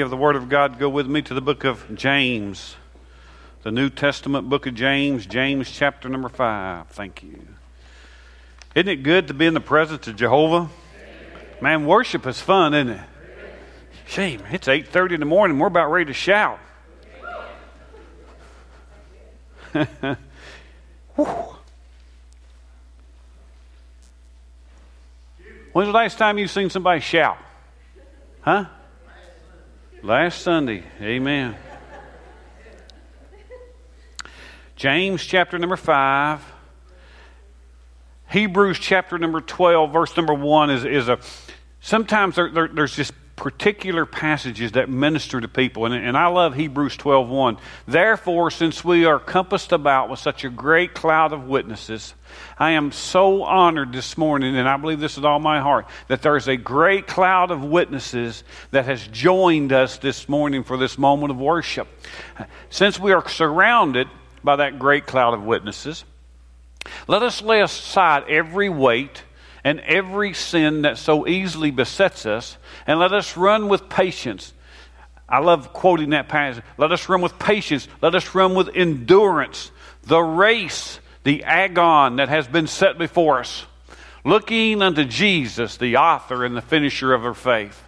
[0.00, 2.76] of the Word of God, go with me to the book of James,
[3.62, 6.88] the New Testament book of James, James chapter number 5.
[6.88, 7.46] Thank you.
[8.74, 10.68] Isn't it good to be in the presence of Jehovah?
[11.60, 13.00] Man, worship is fun, isn't it?
[14.06, 15.58] Shame, it's 8.30 in the morning.
[15.58, 16.60] We're about ready to shout.
[25.72, 27.38] When's the last time you've seen somebody shout?
[28.40, 28.66] Huh?
[30.02, 30.84] Last Sunday.
[31.00, 31.56] Amen.
[34.76, 36.52] James chapter number 5.
[38.30, 41.18] Hebrews chapter number 12, verse number 1 is, is a.
[41.80, 45.86] Sometimes there, there, there's just particular passages that minister to people.
[45.86, 47.56] And, and I love Hebrews 12 1.
[47.86, 52.14] Therefore, since we are compassed about with such a great cloud of witnesses,
[52.58, 56.20] I am so honored this morning, and I believe this with all my heart, that
[56.20, 58.42] there's a great cloud of witnesses
[58.72, 61.86] that has joined us this morning for this moment of worship.
[62.70, 64.08] Since we are surrounded
[64.42, 66.04] by that great cloud of witnesses,
[67.06, 69.22] let us lay aside every weight
[69.64, 72.56] and every sin that so easily besets us,
[72.88, 74.52] and let us run with patience.
[75.28, 76.64] I love quoting that passage.
[76.78, 77.86] Let us run with patience.
[78.02, 79.70] Let us run with endurance
[80.04, 83.66] the race, the agon that has been set before us,
[84.24, 87.84] looking unto Jesus, the author and the finisher of our faith.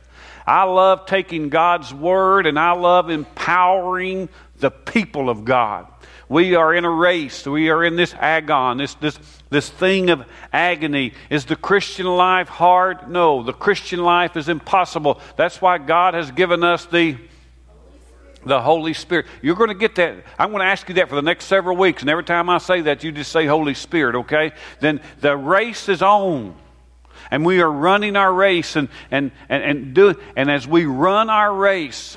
[0.47, 4.29] I love taking God's word and I love empowering
[4.59, 5.87] the people of God.
[6.29, 7.47] We are in a race.
[7.47, 9.19] We are in this agon, this, this,
[9.51, 11.13] this thing of agony.
[11.29, 13.11] Is the Christian life hard?
[13.11, 15.21] No, the Christian life is impossible.
[15.37, 17.19] That's why God has given us the
[18.45, 19.27] the Holy Spirit.
[19.43, 20.25] You're going to get that.
[20.39, 22.03] I'm going to ask you that for the next several weeks.
[22.03, 24.53] And every time I say that, you just say Holy Spirit, okay?
[24.81, 26.57] Then the race is on.
[27.31, 31.29] And we are running our race and, and, and, and, do, and as we run
[31.29, 32.17] our race,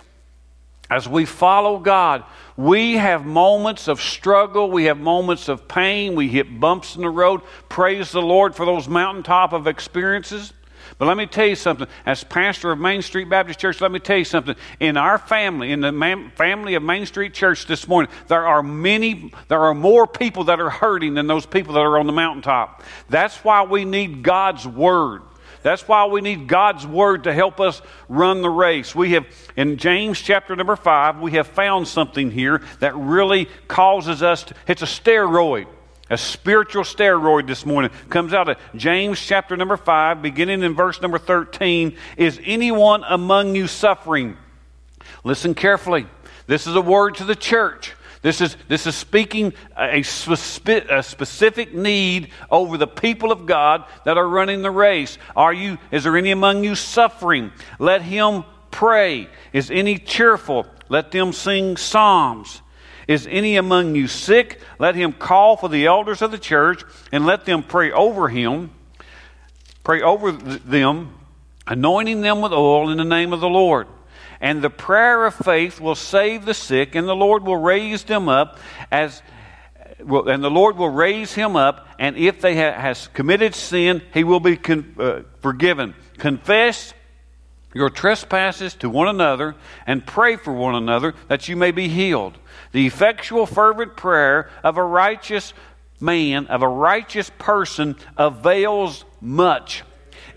[0.90, 2.24] as we follow God,
[2.56, 7.10] we have moments of struggle, we have moments of pain, we hit bumps in the
[7.10, 7.42] road.
[7.70, 10.54] Praise the Lord for those mountaintop of experiences.
[10.98, 11.88] But let me tell you something.
[12.06, 14.56] As pastor of Main Street Baptist Church, let me tell you something.
[14.80, 19.32] In our family, in the family of Main Street Church this morning, there are many,
[19.48, 22.84] there are more people that are hurting than those people that are on the mountaintop.
[23.10, 25.24] That's why we need God's Word.
[25.64, 28.94] That's why we need God's word to help us run the race.
[28.94, 29.26] We have,
[29.56, 34.56] in James chapter number five, we have found something here that really causes us to,
[34.68, 35.68] it's a steroid.
[36.10, 41.02] A spiritual steroid this morning comes out of James chapter number 5, beginning in verse
[41.02, 41.96] number 13.
[42.18, 44.38] Is anyone among you suffering?
[45.24, 46.06] Listen carefully.
[46.46, 47.96] This is a word to the church.
[48.24, 53.84] This is, this is speaking a, spe- a specific need over the people of God
[54.06, 55.18] that are running the race.
[55.36, 57.52] Are you, is there any among you suffering?
[57.80, 59.28] Let him pray.
[59.52, 60.66] Is any cheerful?
[60.88, 62.62] Let them sing psalms.
[63.10, 64.62] Is any among you sick?
[64.80, 68.72] Let him call for the elders of the church and let them pray over him,
[69.84, 71.14] pray over them,
[71.68, 73.88] anointing them with oil in the name of the Lord
[74.44, 78.28] and the prayer of faith will save the sick, and the Lord will raise them
[78.28, 78.60] up
[78.92, 79.24] as
[80.00, 84.26] and the Lord will raise him up, and if they ha- has committed sin, he
[84.26, 85.96] will be con- uh, forgiven.
[86.18, 86.94] Confess
[87.74, 89.56] your trespasses to one another
[89.88, 92.38] and pray for one another that you may be healed.
[92.74, 95.54] The effectual, fervent prayer of a righteous
[96.02, 99.84] man, of a righteous person, avails much.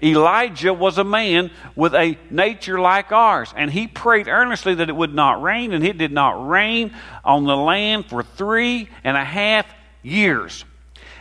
[0.03, 4.97] Elijah was a man with a nature like ours, and he prayed earnestly that it
[4.97, 9.25] would not rain, and it did not rain on the land for three and a
[9.25, 9.67] half
[10.03, 10.65] years.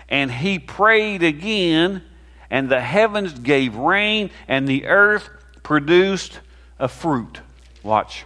[0.10, 2.04] And he prayed again,
[2.50, 5.30] and the heavens gave rain, and the earth
[5.64, 6.40] produced
[6.80, 7.40] a fruit.
[7.84, 8.26] Watch.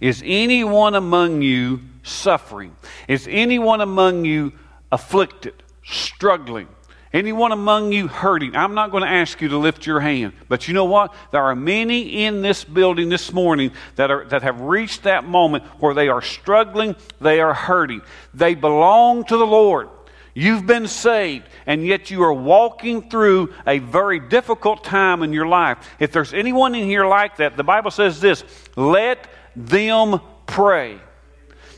[0.00, 2.74] Is anyone among you suffering?
[3.06, 4.52] Is anyone among you
[4.90, 6.68] afflicted, struggling?
[7.12, 8.54] Anyone among you hurting?
[8.54, 10.32] I'm not going to ask you to lift your hand.
[10.48, 11.12] But you know what?
[11.32, 15.64] There are many in this building this morning that, are, that have reached that moment
[15.80, 18.02] where they are struggling, they are hurting.
[18.32, 19.88] They belong to the Lord.
[20.34, 25.46] You've been saved, and yet you are walking through a very difficult time in your
[25.46, 25.78] life.
[25.98, 28.44] If there's anyone in here like that, the Bible says this
[28.76, 29.26] let
[29.56, 31.00] them pray.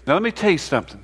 [0.06, 1.02] Now, let me tell you something.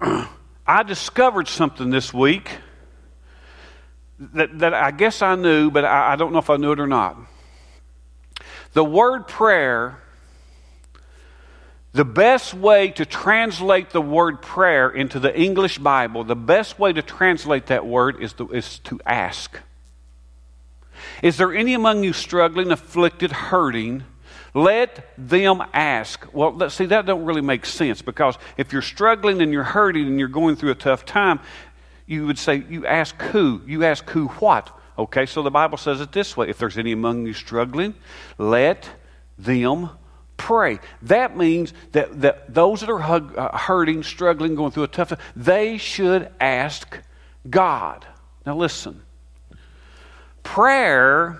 [0.70, 2.48] I discovered something this week
[4.20, 6.78] that, that I guess I knew, but I, I don't know if I knew it
[6.78, 7.16] or not.
[8.74, 9.98] The word prayer,
[11.90, 16.92] the best way to translate the word prayer into the English Bible, the best way
[16.92, 19.58] to translate that word is to, is to ask.
[21.20, 24.04] Is there any among you struggling, afflicted, hurting?
[24.54, 26.26] Let them ask.
[26.32, 30.06] Well, let's see, that don't really make sense because if you're struggling and you're hurting
[30.06, 31.40] and you're going through a tough time,
[32.06, 33.62] you would say, you ask who?
[33.66, 34.76] You ask who what?
[34.98, 37.94] Okay, so the Bible says it this way if there's any among you struggling,
[38.38, 38.90] let
[39.38, 39.90] them
[40.36, 40.80] pray.
[41.02, 45.10] That means that, that those that are hug, uh, hurting, struggling, going through a tough
[45.10, 46.98] time, they should ask
[47.48, 48.04] God.
[48.44, 49.02] Now, listen
[50.42, 51.38] prayer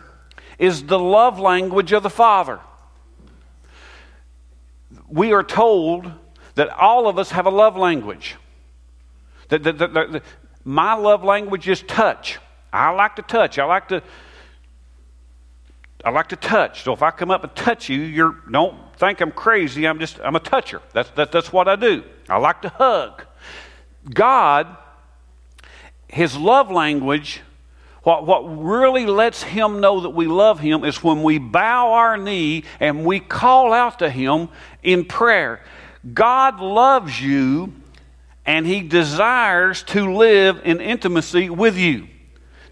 [0.59, 2.61] is the love language of the Father
[5.11, 6.11] we are told
[6.55, 8.37] that all of us have a love language.
[9.49, 10.23] That, that, that, that,
[10.65, 12.39] my love language is touch.
[12.73, 13.59] I like to touch.
[13.59, 14.03] I like to.
[16.03, 16.83] I like to touch.
[16.85, 19.87] So if I come up and touch you, you don't think I'm crazy.
[19.87, 20.81] I'm just I'm a toucher.
[20.93, 22.05] That's that, that's what I do.
[22.29, 23.25] I like to hug.
[24.09, 24.77] God,
[26.09, 27.43] His love language
[28.03, 32.17] what, what really lets him know that we love him is when we bow our
[32.17, 34.49] knee and we call out to him
[34.83, 35.63] in prayer.
[36.15, 37.75] God loves you
[38.47, 42.09] and he desires to live in intimacy with you.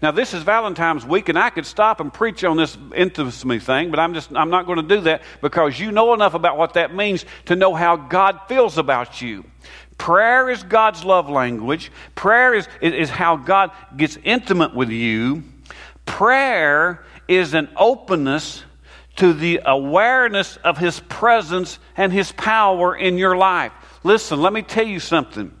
[0.01, 3.91] Now, this is Valentine's week, and I could stop and preach on this intimacy thing,
[3.91, 6.75] but I'm just I'm not going to do that because you know enough about what
[6.75, 9.43] that means to know how God feels about you.
[9.99, 11.91] Prayer is God's love language.
[12.15, 15.43] Prayer is, is how God gets intimate with you.
[16.07, 18.63] Prayer is an openness
[19.17, 23.73] to the awareness of His presence and His power in your life.
[24.03, 25.53] Listen, let me tell you something.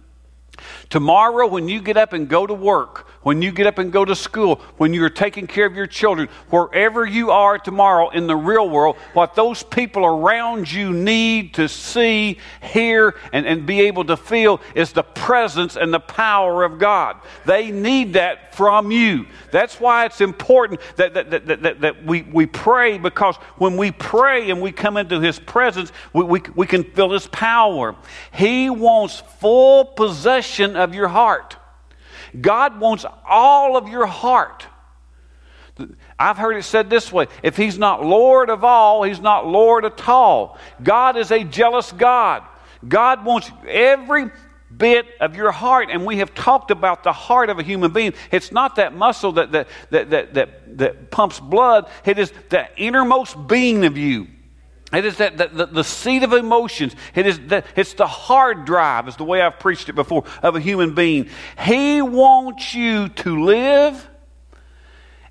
[0.89, 4.05] Tomorrow, when you get up and go to work, when you get up and go
[4.05, 8.35] to school, when you're taking care of your children, wherever you are tomorrow in the
[8.35, 14.05] real world, what those people around you need to see, hear, and, and be able
[14.05, 17.17] to feel is the presence and the power of God.
[17.45, 19.27] They need that from you.
[19.51, 23.91] That's why it's important that, that, that, that, that we, we pray because when we
[23.91, 27.95] pray and we come into His presence, we, we, we can feel His power.
[28.33, 31.57] He wants full possession of your heart.
[32.39, 34.65] God wants all of your heart.
[36.17, 39.85] I've heard it said this way if He's not Lord of all, He's not Lord
[39.85, 40.57] at all.
[40.83, 42.43] God is a jealous God.
[42.87, 44.29] God wants every
[44.75, 45.89] bit of your heart.
[45.91, 48.13] And we have talked about the heart of a human being.
[48.31, 52.67] It's not that muscle that, that, that, that, that, that pumps blood, it is the
[52.77, 54.27] innermost being of you.
[54.91, 56.95] It is that, that the, the, seat of emotions.
[57.13, 60.55] It is that it's the hard drive, is the way I've preached it before, of
[60.55, 61.29] a human being.
[61.63, 64.09] He wants you to live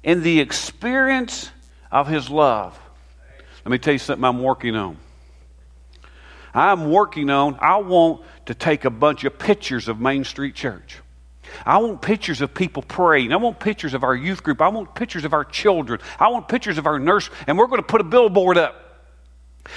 [0.05, 1.51] in the experience
[1.91, 2.79] of his love.
[3.65, 4.97] Let me tell you something I'm working on.
[6.55, 10.99] I'm working on, I want to take a bunch of pictures of Main Street Church.
[11.67, 13.33] I want pictures of people praying.
[13.33, 14.61] I want pictures of our youth group.
[14.61, 16.01] I want pictures of our children.
[16.19, 17.31] I want pictures of our nurse.
[17.47, 18.88] And we're going to put a billboard up.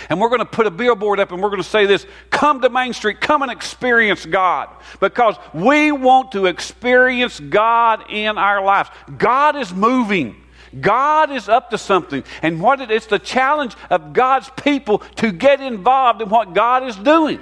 [0.09, 2.61] And we're going to put a billboard up and we're going to say this Come
[2.61, 4.69] to Main Street, come and experience God.
[4.99, 8.89] Because we want to experience God in our lives.
[9.17, 10.35] God is moving.
[10.79, 12.23] God is up to something.
[12.41, 16.83] And what it, it's the challenge of God's people to get involved in what God
[16.83, 17.41] is doing.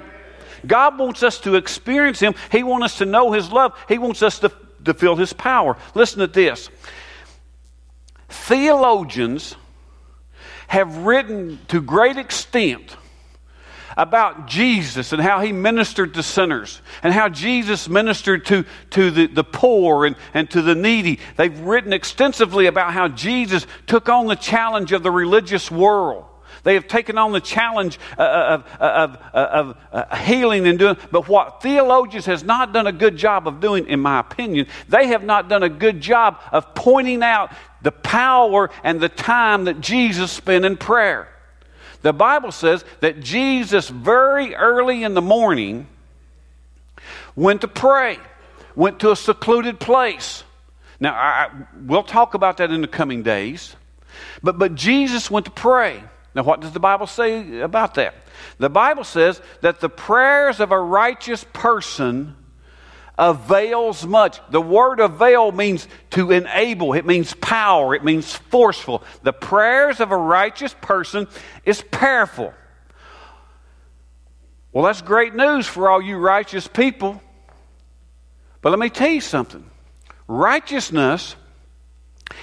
[0.66, 2.34] God wants us to experience Him.
[2.50, 3.78] He wants us to know His love.
[3.88, 4.52] He wants us to,
[4.84, 5.76] to feel His power.
[5.94, 6.68] Listen to this.
[8.28, 9.56] Theologians
[10.70, 12.96] have written to great extent
[13.96, 19.26] about Jesus and how he ministered to sinners and how Jesus ministered to, to the,
[19.26, 21.18] the poor and, and to the needy.
[21.36, 26.24] They've written extensively about how Jesus took on the challenge of the religious world.
[26.62, 30.96] They have taken on the challenge uh, of, of, of, of uh, healing and doing,
[31.10, 35.08] but what theologians has not done a good job of doing, in my opinion, they
[35.08, 37.52] have not done a good job of pointing out
[37.82, 41.28] the power and the time that Jesus spent in prayer.
[42.02, 45.86] The Bible says that Jesus, very early in the morning,
[47.36, 48.18] went to pray,
[48.74, 50.44] went to a secluded place.
[50.98, 51.50] Now, I,
[51.86, 53.76] we'll talk about that in the coming days.
[54.42, 56.02] But, but Jesus went to pray.
[56.34, 58.14] Now, what does the Bible say about that?
[58.58, 62.36] The Bible says that the prayers of a righteous person
[63.18, 64.40] avails much.
[64.50, 69.04] The word avail means to enable, it means power, it means forceful.
[69.22, 71.28] The prayers of a righteous person
[71.64, 72.54] is powerful.
[74.72, 77.20] Well, that's great news for all you righteous people.
[78.62, 79.64] But let me tell you something
[80.28, 81.34] righteousness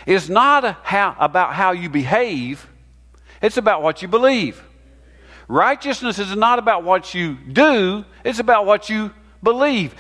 [0.06, 2.68] is not how, about how you behave
[3.42, 4.64] it's about what you believe.
[5.48, 9.96] Righteousness is not about what you do, it's about what you believe.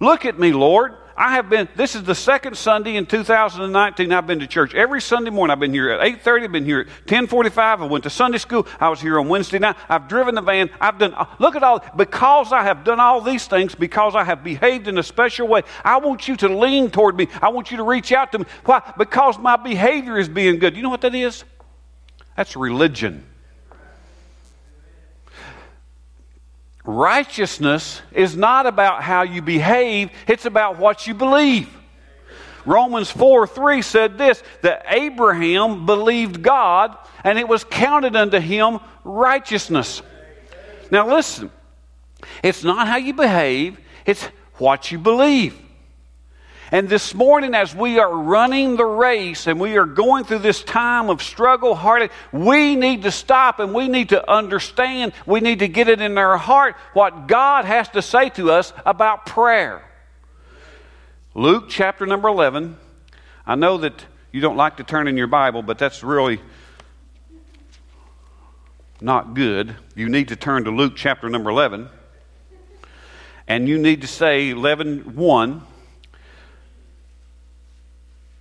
[0.00, 0.96] Look at me, Lord.
[1.20, 4.74] I have been, this is the second Sunday in 2019 I've been to church.
[4.74, 8.04] Every Sunday morning I've been here at 8.30, I've been here at 10.45, I went
[8.04, 11.14] to Sunday school, I was here on Wednesday night, I've driven the van, I've done,
[11.38, 14.96] look at all, because I have done all these things, because I have behaved in
[14.96, 17.28] a special way, I want you to lean toward me.
[17.42, 18.46] I want you to reach out to me.
[18.64, 18.80] Why?
[18.96, 20.74] Because my behavior is being good.
[20.74, 21.44] You know what that is?
[22.36, 23.26] That's religion.
[26.84, 31.68] Righteousness is not about how you behave, it's about what you believe.
[32.66, 38.80] Romans 4 3 said this that Abraham believed God and it was counted unto him
[39.04, 40.02] righteousness.
[40.90, 41.50] Now, listen,
[42.42, 45.56] it's not how you behave, it's what you believe.
[46.72, 50.62] And this morning, as we are running the race and we are going through this
[50.62, 55.58] time of struggle, heartache, we need to stop and we need to understand, we need
[55.60, 59.82] to get it in our heart what God has to say to us about prayer.
[61.34, 62.76] Luke chapter number 11.
[63.44, 66.40] I know that you don't like to turn in your Bible, but that's really
[69.00, 69.74] not good.
[69.96, 71.88] You need to turn to Luke chapter number 11.
[73.48, 75.62] And you need to say 11 1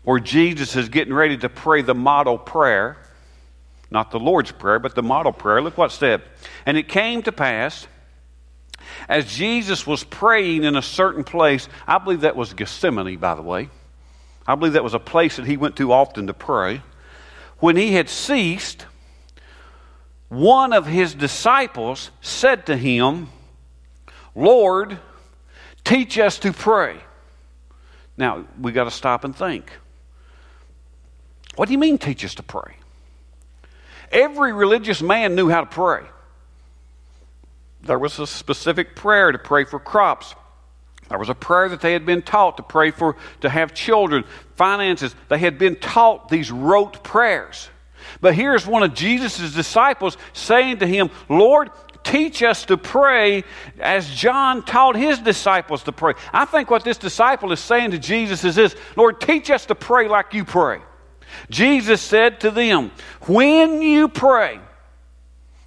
[0.03, 2.97] where Jesus is getting ready to pray the model prayer,
[3.91, 5.61] not the Lord's Prayer, but the model prayer.
[5.61, 6.21] Look what said.
[6.65, 7.87] And it came to pass,
[9.07, 13.41] as Jesus was praying in a certain place, I believe that was Gethsemane, by the
[13.41, 13.69] way.
[14.47, 16.81] I believe that was a place that he went to often to pray.
[17.59, 18.85] When he had ceased,
[20.29, 23.29] one of his disciples said to him,
[24.35, 24.99] Lord,
[25.83, 26.97] teach us to pray.
[28.17, 29.71] Now, we got to stop and think.
[31.59, 32.77] What do you mean, teach us to pray?
[34.13, 36.03] Every religious man knew how to pray.
[37.81, 40.35] There was a specific prayer to pray for crops.
[41.09, 44.23] There was a prayer that they had been taught to pray for, to have children,
[44.55, 45.13] finances.
[45.27, 47.67] They had been taught these rote prayers.
[48.21, 51.71] But here's one of Jesus' disciples saying to him, Lord,
[52.05, 53.43] teach us to pray
[53.81, 56.13] as John taught his disciples to pray.
[56.31, 59.75] I think what this disciple is saying to Jesus is this Lord, teach us to
[59.75, 60.79] pray like you pray.
[61.49, 64.59] Jesus said to them, When you pray,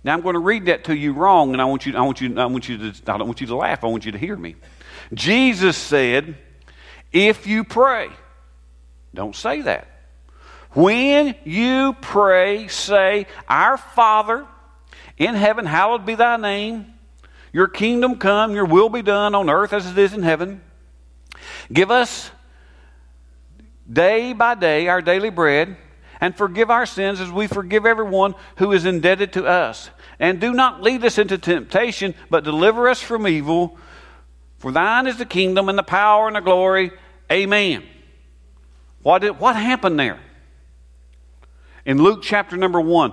[0.04, 2.21] now I'm going to read that to you wrong, and I want you, I want
[2.21, 3.85] you, I want you to, I don't want you to laugh.
[3.85, 4.57] I want you to hear me.
[5.14, 6.37] Jesus said,
[7.12, 8.09] "If you pray,
[9.14, 9.88] don't say that.
[10.73, 14.47] When you pray, say, Our Father
[15.19, 16.95] in heaven, hallowed be Thy name.
[17.52, 18.54] Your kingdom come.
[18.54, 20.62] Your will be done on earth as it is in heaven.
[21.71, 22.31] Give us
[23.91, 25.77] day by day our daily bread,
[26.21, 29.91] and forgive our sins as we forgive everyone who is indebted to us.
[30.21, 33.77] And do not lead us into temptation, but deliver us from evil.
[34.59, 36.93] For thine is the kingdom and the power and the glory.
[37.31, 37.83] Amen.
[39.03, 40.21] What, did, what happened there?
[41.85, 43.12] In Luke chapter number 1,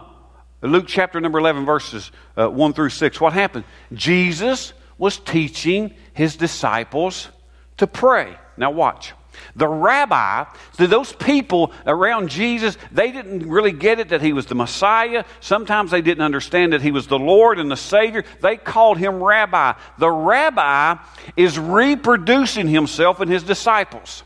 [0.61, 3.65] Luke chapter number 11, verses uh, 1 through 6, what happened?
[3.93, 7.29] Jesus was teaching his disciples
[7.77, 8.37] to pray.
[8.57, 9.13] Now, watch.
[9.55, 10.45] The rabbi,
[10.77, 15.25] those people around Jesus, they didn't really get it that he was the Messiah.
[15.39, 18.23] Sometimes they didn't understand that he was the Lord and the Savior.
[18.41, 19.73] They called him rabbi.
[19.97, 20.97] The rabbi
[21.35, 24.23] is reproducing himself and his disciples.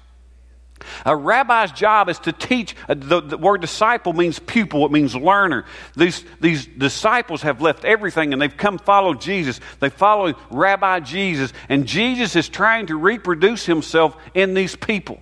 [1.06, 2.76] A rabbi's job is to teach.
[2.88, 5.66] Uh, the, the, word disciple means pupil, it means learner.
[5.96, 9.60] These, these disciples have left everything and they've come follow Jesus.
[9.80, 15.20] They follow Rabbi Jesus, and Jesus is trying to reproduce himself in these people.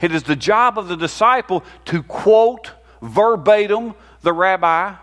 [0.00, 2.72] It is the job of the disciple to quote
[3.02, 4.94] verbatim the rabbi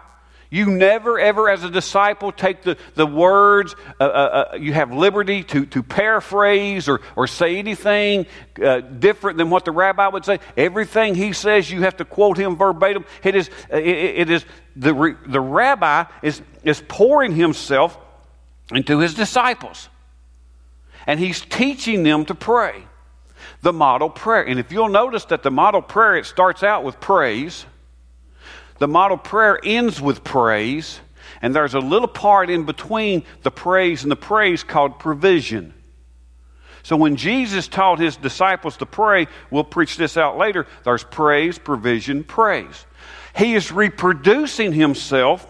[0.53, 4.05] you never, ever, as a disciple, take the, the words, uh, uh,
[4.53, 8.27] uh, you have liberty to, to paraphrase or, or say anything
[8.63, 10.39] uh, different than what the rabbi would say.
[10.55, 13.03] Everything he says, you have to quote him verbatim.
[13.24, 14.45] It is, uh, it, it is
[14.75, 17.98] the, the rabbi is, is pouring himself
[18.72, 19.89] into his disciples.
[21.07, 22.83] And he's teaching them to pray.
[23.63, 24.43] The model prayer.
[24.43, 27.65] And if you'll notice that the model prayer, it starts out with praise
[28.83, 30.99] the model prayer ends with praise,
[31.41, 35.73] and there's a little part in between the praise and the praise called provision.
[36.83, 41.57] So when Jesus taught his disciples to pray, we'll preach this out later, there's praise,
[41.57, 42.85] provision, praise.
[43.33, 45.47] He is reproducing himself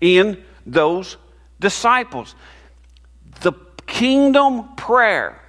[0.00, 1.16] in those
[1.58, 2.36] disciples.
[3.40, 3.54] The
[3.88, 5.42] kingdom prayer.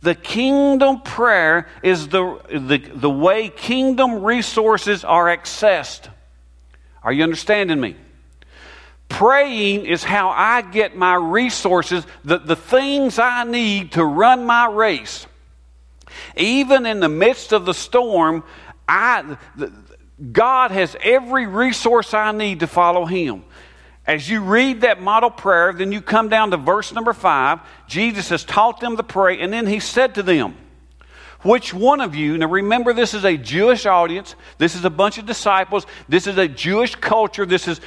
[0.00, 6.08] The kingdom prayer is the, the, the way kingdom resources are accessed.
[7.04, 7.96] Are you understanding me?
[9.08, 14.66] Praying is how I get my resources, the, the things I need to run my
[14.66, 15.26] race.
[16.36, 18.42] Even in the midst of the storm,
[18.88, 19.36] I,
[20.32, 23.44] God has every resource I need to follow Him.
[24.06, 27.60] As you read that model prayer, then you come down to verse number five.
[27.86, 30.56] Jesus has taught them to pray, and then He said to them,
[31.42, 35.18] which one of you, now remember, this is a Jewish audience, this is a bunch
[35.18, 37.80] of disciples, this is a Jewish culture, this is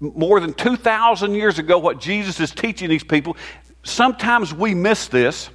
[0.00, 3.36] more than 2,000 years ago what Jesus is teaching these people.
[3.82, 5.50] Sometimes we miss this,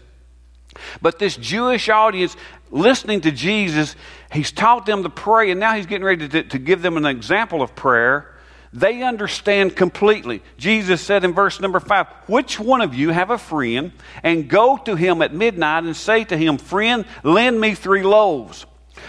[1.02, 2.36] but this Jewish audience
[2.72, 3.96] listening to Jesus,
[4.32, 7.06] he's taught them to pray, and now he's getting ready to, to give them an
[7.06, 8.35] example of prayer
[8.76, 10.44] they understand completely.
[10.58, 14.76] Jesus said in verse number five, Which one of you have a friend and go
[14.78, 18.66] to him at midnight and say to him, Friend, lend me three loaves?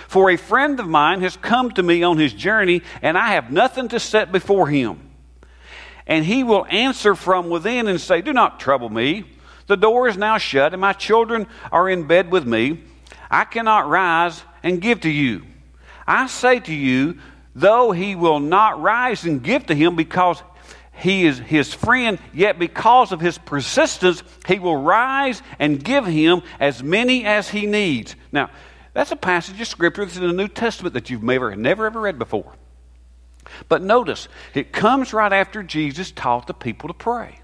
[0.06, 3.50] For a friend of mine has come to me on his journey, and I have
[3.50, 5.00] nothing to set before him.
[6.06, 9.25] And he will answer from within and say, Do not trouble me.
[9.66, 12.85] The door is now shut, and my children are in bed with me.
[13.28, 15.42] I cannot rise and give to you.
[16.06, 17.18] I say to you,
[17.57, 20.43] though he will not rise and give to him because
[20.93, 26.43] he is his friend, yet because of his persistence, he will rise and give him
[26.61, 28.15] as many as he needs.
[28.31, 28.51] Now,
[28.93, 32.01] that's a passage of scripture that's in the New Testament that you've never, never ever
[32.01, 32.53] read before.
[33.69, 37.41] But notice, it comes right after Jesus taught the people to pray.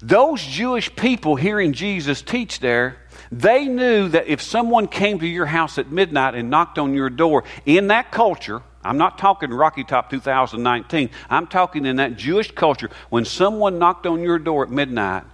[0.00, 2.98] Those Jewish people hearing Jesus teach there,
[3.30, 7.10] they knew that if someone came to your house at midnight and knocked on your
[7.10, 12.52] door, in that culture, I'm not talking Rocky Top 2019, I'm talking in that Jewish
[12.52, 15.24] culture, when someone knocked on your door at midnight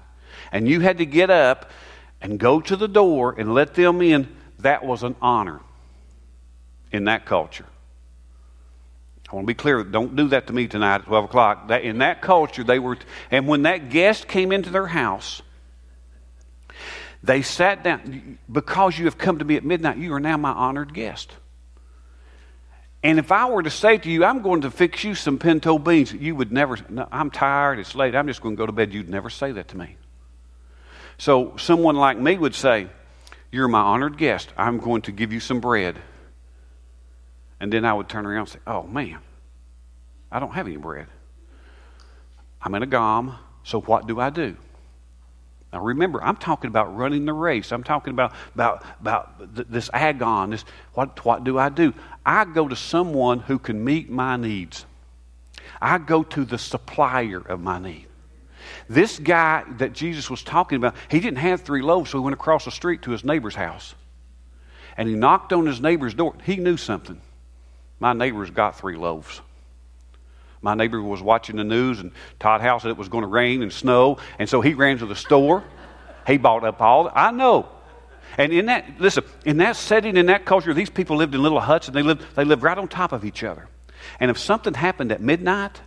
[0.51, 1.71] and you had to get up
[2.21, 5.61] and go to the door and let them in, that was an honor
[6.93, 7.67] in that culture.
[9.31, 9.83] I want to be clear.
[9.83, 11.69] Don't do that to me tonight at 12 o'clock.
[11.69, 12.99] That, in that culture, they were,
[13.31, 15.41] and when that guest came into their house,
[17.23, 18.39] they sat down.
[18.51, 21.33] Because you have come to me at midnight, you are now my honored guest.
[23.05, 25.79] And if I were to say to you, I'm going to fix you some pinto
[25.79, 28.73] beans, you would never, no, I'm tired, it's late, I'm just going to go to
[28.73, 28.95] bed.
[28.95, 29.97] You'd never say that to me.
[31.19, 32.89] So someone like me would say,
[33.51, 34.53] You're my honored guest.
[34.57, 35.99] I'm going to give you some bread.
[37.61, 39.19] And then I would turn around and say, Oh, man,
[40.31, 41.07] I don't have any bread.
[42.61, 44.57] I'm in a GOM, so what do I do?
[45.73, 47.73] Now remember, I'm talking about running the race.
[47.73, 50.51] I'm talking about, about, about this agon.
[50.51, 51.95] This, what, what do I do?
[52.27, 54.85] I go to someone who can meet my needs.
[55.81, 58.07] I go to the supplier of my need.
[58.89, 62.35] This guy that Jesus was talking about, he didn't have three loaves, so he went
[62.35, 63.95] across the street to his neighbor's house.
[64.97, 66.35] And he knocked on his neighbor's door.
[66.45, 67.21] He knew something.
[67.99, 69.41] My neighbor's got three loaves.
[70.63, 73.63] My neighbor was watching the news, and Todd Howell said it was going to rain
[73.63, 75.65] and snow, and so he ran to the store.
[76.27, 77.11] He bought up all.
[77.13, 77.69] I know.
[78.39, 81.61] And in that, listen, in that setting, in that culture, these people lived in little
[81.61, 83.69] huts, and they lived, they lived right on top of each other.
[84.21, 85.81] And if something happened at midnight,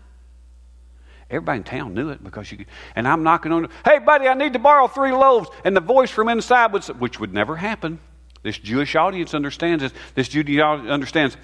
[1.30, 2.58] everybody in town knew it because you.
[2.58, 2.68] could.
[2.96, 3.70] And I'm knocking on.
[3.84, 5.50] Hey, buddy, I need to borrow three loaves.
[5.64, 8.00] And the voice from inside would, say, which would never happen.
[8.44, 9.94] This Jewish audience understands this.
[10.14, 11.38] This Judean audience understands.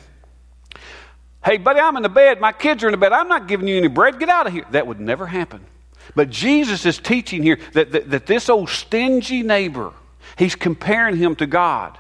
[1.44, 2.40] Hey, buddy, I'm in the bed.
[2.40, 3.14] My kids are in the bed.
[3.14, 4.20] I'm not giving you any bread.
[4.20, 4.66] Get out of here.
[4.72, 5.66] That would never happen.
[6.16, 9.92] But Jesus is teaching here that, that, that this old stingy neighbor,
[10.38, 11.98] he's comparing him to God.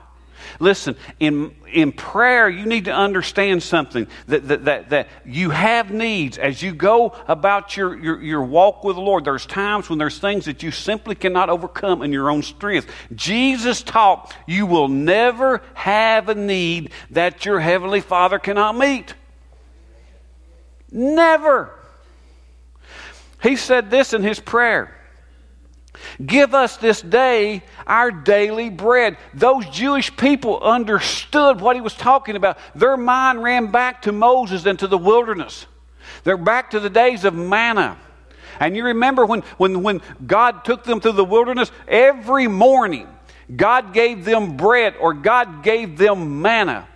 [0.59, 5.91] Listen, in, in prayer, you need to understand something that, that, that, that you have
[5.91, 9.25] needs as you go about your, your, your walk with the Lord.
[9.25, 12.91] There's times when there's things that you simply cannot overcome in your own strength.
[13.15, 19.13] Jesus taught you will never have a need that your Heavenly Father cannot meet.
[20.91, 21.73] Never.
[23.41, 24.95] He said this in his prayer
[26.23, 29.17] Give us this day our daily bread.
[29.33, 32.57] Those Jewish people understood what he was talking about.
[32.75, 35.65] Their mind ran back to Moses and to the wilderness.
[36.23, 37.97] They're back to the days of manna.
[38.59, 43.07] And you remember when, when, when God took them through the wilderness, every morning
[43.53, 46.87] God gave them bread or God gave them manna.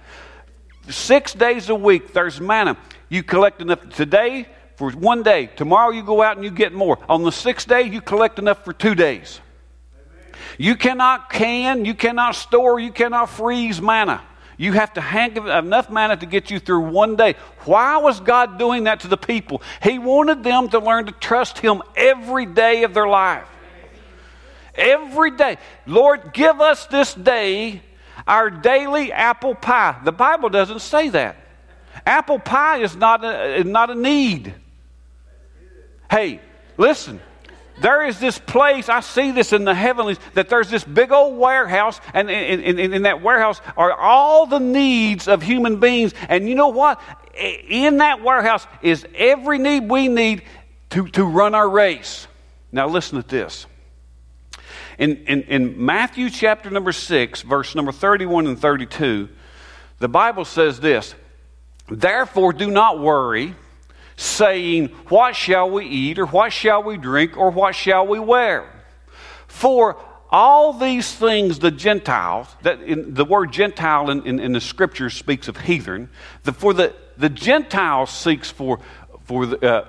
[0.89, 2.77] Six days a week, there's manna.
[3.09, 5.47] You collect enough today for one day.
[5.55, 6.97] Tomorrow you go out and you get more.
[7.09, 9.39] On the sixth day, you collect enough for two days.
[10.57, 14.21] You cannot can, you cannot store, you cannot freeze manna.
[14.57, 17.35] You have to hang enough manna to get you through one day.
[17.65, 19.61] Why was God doing that to the people?
[19.83, 23.47] He wanted them to learn to trust Him every day of their life.
[24.75, 25.57] Every day.
[25.85, 27.81] Lord, give us this day
[28.27, 29.99] our daily apple pie.
[30.03, 31.37] The Bible doesn't say that.
[32.05, 34.53] Apple pie is not a, not a need.
[36.09, 36.39] Hey,
[36.77, 37.19] listen.
[37.81, 41.37] there is this place, I see this in the heavenlies, that there's this big old
[41.37, 46.13] warehouse, and in, in, in, that warehouse are all the needs of human beings.
[46.29, 47.01] And you know what?
[47.67, 50.43] In that warehouse is every need we need
[50.91, 52.27] to, to run our race.
[52.71, 53.65] Now, listen to this.
[54.97, 59.27] In, in, in Matthew chapter number 6, verse number 31 and 32,
[59.99, 61.15] the Bible says this
[61.89, 63.55] Therefore, do not worry
[64.15, 68.71] saying, What shall we eat, or what shall we drink, or what shall we wear?
[69.47, 69.97] For
[70.29, 75.09] all these things the Gentiles, that in, the word Gentile in, in, in, the scripture
[75.09, 76.09] speaks of heathen,
[76.43, 78.79] the, for the, the seeks for,
[79.23, 79.87] for the, uh,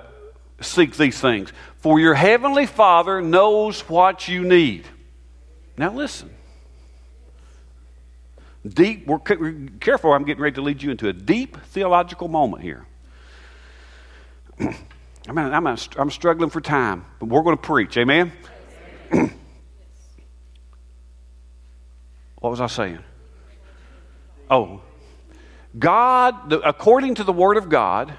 [0.61, 1.51] seeks these things.
[1.79, 4.85] For your heavenly Father knows what you need.
[5.77, 6.36] Now listen.
[8.67, 12.63] Deep, we're, we're careful, I'm getting ready to lead you into a deep theological moment
[12.63, 12.85] here.
[15.27, 17.97] I'm, a, I'm struggling for time, but we're going to preach.
[17.97, 18.31] Amen?
[22.39, 22.99] what was I saying?
[24.49, 24.81] Oh,
[25.77, 28.13] God, according to the Word of God,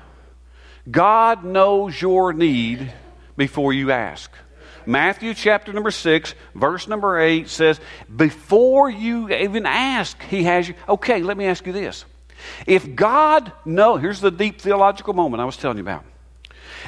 [0.90, 2.92] God knows your need
[3.36, 4.30] before you ask.
[4.88, 7.78] Matthew chapter number 6, verse number 8 says,
[8.14, 10.74] Before you even ask, He has you.
[10.88, 12.06] Okay, let me ask you this.
[12.66, 16.06] If God know, here's the deep theological moment I was telling you about.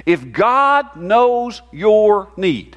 [0.06, 2.74] If God knows your need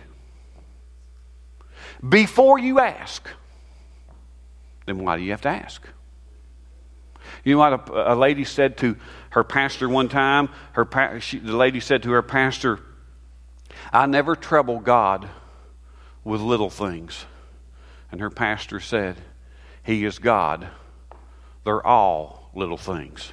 [2.07, 3.25] before you ask,
[4.85, 5.87] then why do you have to ask?
[7.45, 8.97] You know what a, a lady said to
[9.29, 10.49] her pastor one time?
[10.73, 12.81] Her, she, the lady said to her pastor,
[13.93, 15.29] I never trouble God
[16.23, 17.25] with little things.
[18.11, 19.17] And her pastor said,
[19.83, 20.67] He is God.
[21.63, 23.31] They're all little things.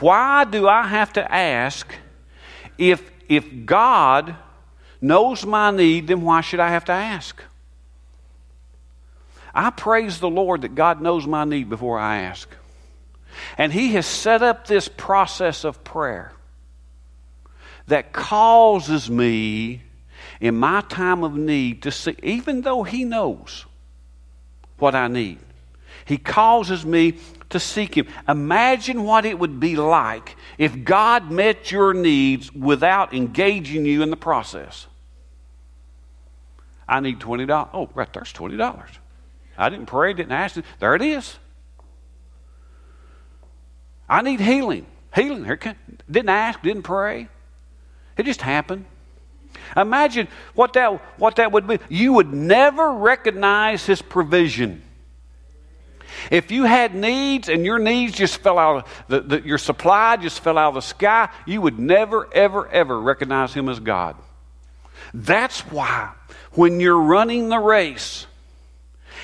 [0.00, 1.94] Why do I have to ask
[2.76, 4.36] if, if God
[5.00, 7.40] knows my need, then why should I have to ask?
[9.54, 12.48] I praise the Lord that God knows my need before I ask.
[13.56, 16.32] And He has set up this process of prayer
[17.86, 19.82] that causes me
[20.40, 23.66] in my time of need to see, even though He knows
[24.78, 25.38] what I need,
[26.04, 27.18] He causes me
[27.50, 28.06] to seek Him.
[28.28, 34.10] Imagine what it would be like if God met your needs without engaging you in
[34.10, 34.86] the process.
[36.86, 37.68] I need $20.
[37.72, 38.86] Oh, right there's $20.
[39.56, 40.60] I didn't pray, didn't ask.
[40.80, 41.36] There it is.
[44.08, 44.86] I need healing.
[45.14, 45.44] Healing.
[46.10, 47.28] Didn't ask, didn't pray.
[48.16, 48.84] It just happened.
[49.76, 51.78] Imagine what that, what that would be.
[51.88, 54.82] You would never recognize His provision.
[56.30, 60.16] If you had needs and your needs just fell out, of the, the, your supply
[60.16, 64.16] just fell out of the sky, you would never, ever, ever recognize Him as God.
[65.12, 66.12] That's why
[66.52, 68.26] when you're running the race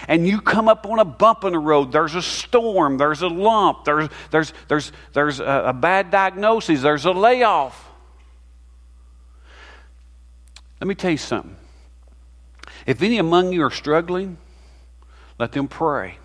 [0.09, 3.29] and you come up on a bump in the road, there's a storm, there's a
[3.29, 7.89] lump, there's, there's, there's, there's a, a bad diagnosis, there's a layoff.
[10.81, 11.57] Let me tell you something.
[12.87, 14.38] If any among you are struggling,
[15.38, 16.16] let them pray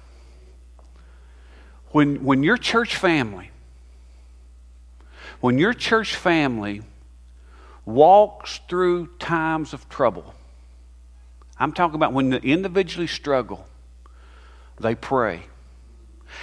[1.95, 3.51] when, when your church family,
[5.39, 6.81] when your church family
[7.85, 10.33] walks through times of trouble,
[11.57, 13.65] I'm talking about when they individually struggle,
[14.77, 15.43] they pray.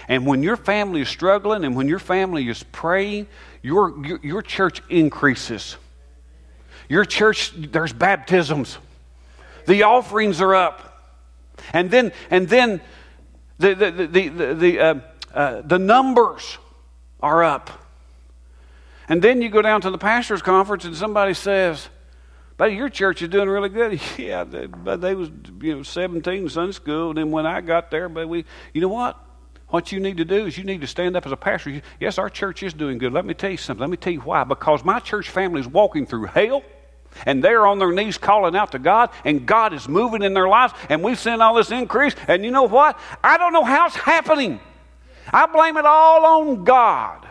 [0.09, 3.27] And when your family is struggling and when your family is praying,
[3.61, 5.77] your, your, your church increases.
[6.93, 8.77] Your church, there's baptisms.
[9.67, 11.17] The offerings are up.
[11.73, 12.83] And then, and then
[13.57, 14.95] the, the, the, the, the uh,
[15.33, 16.59] uh, the numbers
[17.23, 17.71] are up.
[19.09, 21.89] And then you go down to the pastor's conference and somebody says,
[22.59, 23.99] but your church is doing really good.
[24.19, 25.31] yeah, they, but they was
[25.63, 28.89] you know 17 Sunday school, and then when I got there, but we, you know
[28.89, 29.19] what?
[29.69, 31.81] What you need to do is you need to stand up as a pastor.
[31.99, 33.15] Yes, our church is doing good.
[33.15, 33.81] Let me tell you something.
[33.81, 34.45] Let me tell you why.
[34.45, 36.63] Because my church family is walking through hell
[37.27, 40.49] and they're on their knees calling out to God, and God is moving in their
[40.49, 42.15] lives, and we've seen all this increase.
[42.29, 42.99] And you know what?
[43.23, 44.61] I don't know how it's happening.
[45.33, 47.29] I blame it all on God.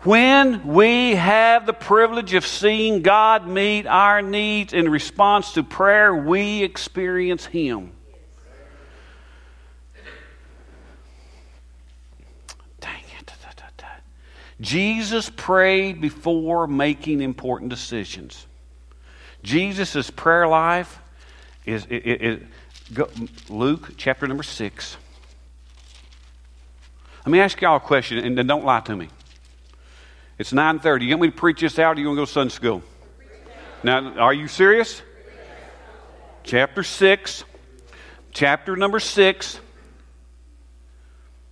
[0.00, 6.14] When we have the privilege of seeing God meet our needs in response to prayer,
[6.14, 7.92] we experience Him.
[12.80, 13.32] Dang it.
[14.62, 18.46] Jesus prayed before making important decisions.
[19.42, 21.00] Jesus' prayer life
[21.66, 22.42] is, is, is
[22.94, 23.08] Go,
[23.48, 24.96] Luke chapter number 6.
[27.24, 29.08] Let me ask y'all a question, and then don't lie to me.
[30.38, 31.02] It's 9.30.
[31.02, 32.82] You want me to preach this out or you want to go to Sunday school?
[33.82, 35.02] Now, are you serious?
[36.44, 37.44] Chapter 6.
[38.32, 39.60] Chapter number 6.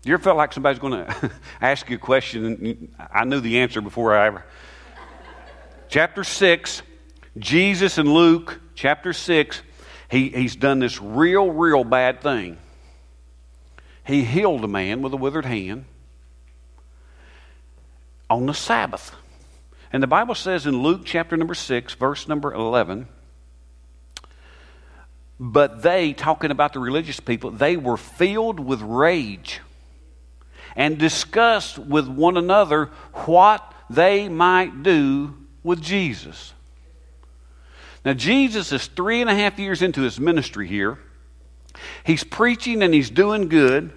[0.03, 3.59] You ever felt like somebody's going to ask you a question and I knew the
[3.59, 4.45] answer before I ever.
[5.89, 6.83] Chapter 6,
[7.39, 9.63] Jesus and Luke, chapter 6,
[10.11, 12.57] he, he's done this real, real bad thing.
[14.07, 15.85] He healed a man with a withered hand
[18.29, 19.15] on the Sabbath.
[19.93, 23.09] And the Bible says in Luke chapter number 6, verse number 11,
[25.39, 29.61] but they, talking about the religious people, they were filled with rage
[30.81, 32.87] and discussed with one another
[33.27, 36.55] what they might do with Jesus.
[38.03, 40.99] Now, Jesus is three and a half years into his ministry here.
[42.03, 43.93] He's preaching and he's doing good.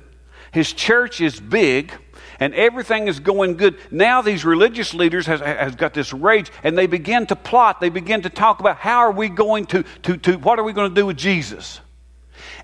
[0.52, 1.94] His church is big
[2.42, 3.78] and everything is going good.
[3.90, 7.80] Now these religious leaders has, has got this rage and they begin to plot.
[7.80, 10.74] They begin to talk about how are we going to, to, to what are we
[10.74, 11.80] going to do with Jesus?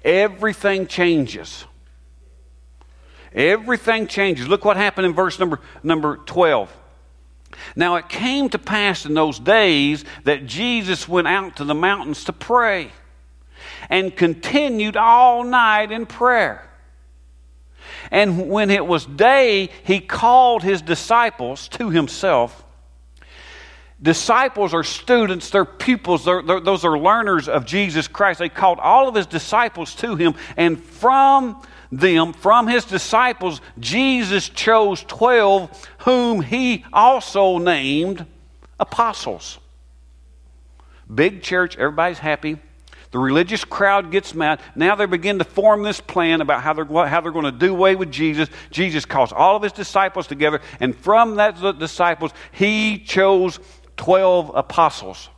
[0.04, 1.64] Everything changes.
[3.34, 4.48] Everything changes.
[4.48, 6.76] Look what happened in verse number, number 12.
[7.76, 12.24] Now it came to pass in those days that Jesus went out to the mountains
[12.26, 12.92] to pray
[13.90, 16.66] and continued all night in prayer.
[18.12, 22.64] And when it was day, he called his disciples to himself.
[24.02, 28.40] Disciples are students, they're pupils, they're, they're, those are learners of Jesus Christ.
[28.40, 34.48] They called all of his disciples to him, and from them, from his disciples, Jesus
[34.48, 38.26] chose 12, whom he also named
[38.80, 39.60] apostles.
[41.14, 42.58] Big church, everybody's happy.
[43.12, 44.62] The religious crowd gets mad.
[44.76, 47.74] Now they begin to form this plan about how they're, how they're going to do
[47.74, 48.50] away with Jesus.
[48.70, 53.60] Jesus calls all of his disciples together, and from that disciples, he chose
[54.00, 55.30] 12 apostles.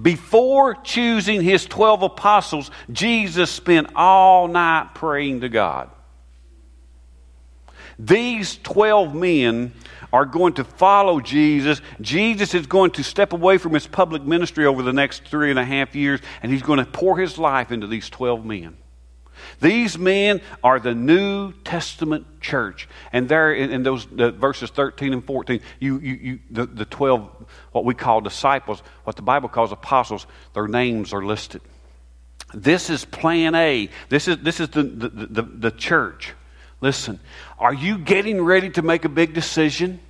[0.00, 5.90] Before choosing his 12 apostles, Jesus spent all night praying to God.
[7.98, 9.74] These 12 men
[10.14, 11.82] are going to follow Jesus.
[12.00, 15.58] Jesus is going to step away from his public ministry over the next three and
[15.58, 18.78] a half years, and he's going to pour his life into these 12 men.
[19.60, 22.88] These men are the New Testament church.
[23.12, 27.28] And there in, in those verses 13 and 14, you, you, you, the, the 12,
[27.72, 31.62] what we call disciples, what the Bible calls apostles, their names are listed.
[32.54, 33.88] This is plan A.
[34.08, 36.34] This is, this is the, the, the, the church.
[36.80, 37.18] Listen,
[37.58, 40.00] are you getting ready to make a big decision?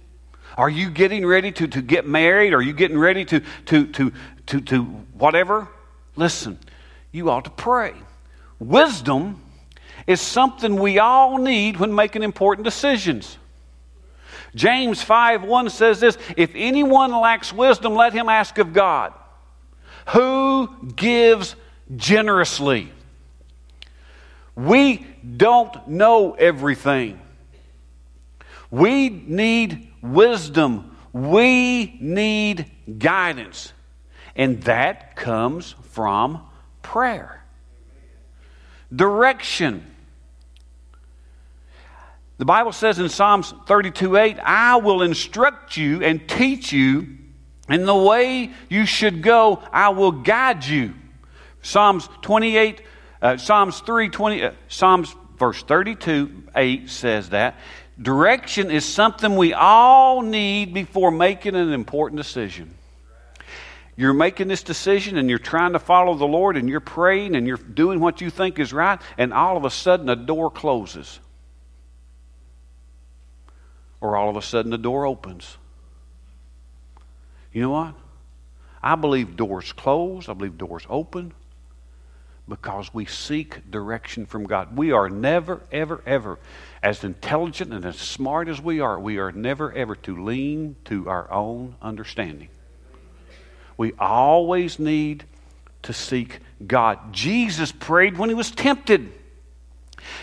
[0.57, 2.53] Are you getting ready to, to get married?
[2.55, 4.13] Are you getting ready to, to, to,
[4.47, 5.69] to, to whatever?
[6.17, 6.59] Listen,
[7.13, 7.93] you ought to pray.
[8.59, 9.43] Wisdom
[10.07, 13.39] is something we all need when making important decisions.
[14.55, 19.13] James 5 1 says this If anyone lacks wisdom, let him ask of God,
[20.09, 21.57] who gives
[21.95, 22.93] generously.
[24.55, 27.21] We don't know everything.
[28.71, 30.97] We need wisdom.
[31.13, 33.73] We need guidance.
[34.35, 36.41] And that comes from
[36.83, 37.36] prayer
[38.95, 39.85] direction.
[42.39, 47.07] The Bible says in Psalms 32 8, I will instruct you and teach you
[47.69, 50.95] in the way you should go, I will guide you.
[51.63, 52.83] Psalms 28,
[53.23, 57.59] uh, Psalms 3, 20, uh, Psalms verse 32 8 says that.
[58.01, 62.75] Direction is something we all need before making an important decision
[63.97, 67.47] you're making this decision and you're trying to follow the Lord and you're praying and
[67.47, 71.19] you're doing what you think is right, and all of a sudden a door closes.
[74.01, 75.57] Or all of a sudden the door opens.
[77.53, 77.95] You know what?
[78.83, 81.33] I believe doors close, I believe doors open
[82.49, 84.77] because we seek direction from God.
[84.77, 86.39] We are never, ever, ever,
[86.83, 91.09] as intelligent and as smart as we are, we are never, ever to lean to
[91.09, 92.49] our own understanding.
[93.77, 95.25] We always need
[95.83, 97.13] to seek God.
[97.13, 99.13] Jesus prayed when he was tempted.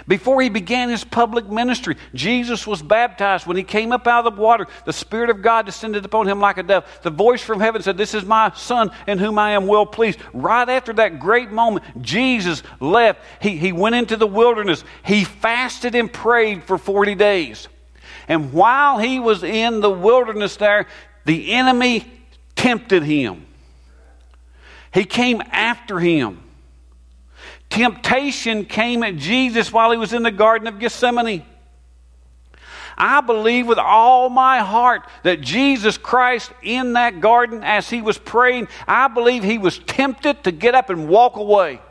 [0.08, 3.46] Before he began his public ministry, Jesus was baptized.
[3.46, 6.40] When he came up out of the water, the Spirit of God descended upon him
[6.40, 6.86] like a dove.
[7.04, 10.20] The voice from heaven said, This is my Son in whom I am well pleased.
[10.34, 13.22] Right after that great moment, Jesus left.
[13.42, 14.84] He, he went into the wilderness.
[15.06, 17.68] He fasted and prayed for 40 days.
[18.28, 20.88] And while he was in the wilderness there,
[21.26, 22.06] the enemy
[22.56, 23.46] tempted him.
[24.94, 26.40] He came after him.
[27.70, 31.44] Temptation came at Jesus while he was in the Garden of Gethsemane.
[32.98, 38.18] I believe with all my heart that Jesus Christ in that garden as he was
[38.18, 41.82] praying, I believe he was tempted to get up and walk away.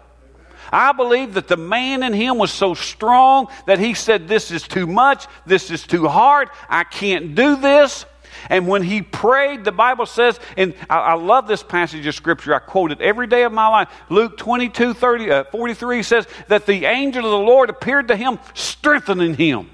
[0.71, 4.63] I believe that the man in him was so strong that he said, This is
[4.63, 5.27] too much.
[5.45, 6.49] This is too hard.
[6.69, 8.07] I can't do this.
[8.49, 12.55] And when he prayed, the Bible says, and I, I, love this passage of Scripture.
[12.55, 13.89] I quote it every day of my life.
[14.09, 18.39] Luke 22 30, uh, 43 says that the angel of the Lord appeared to him,
[18.55, 19.71] strengthening him.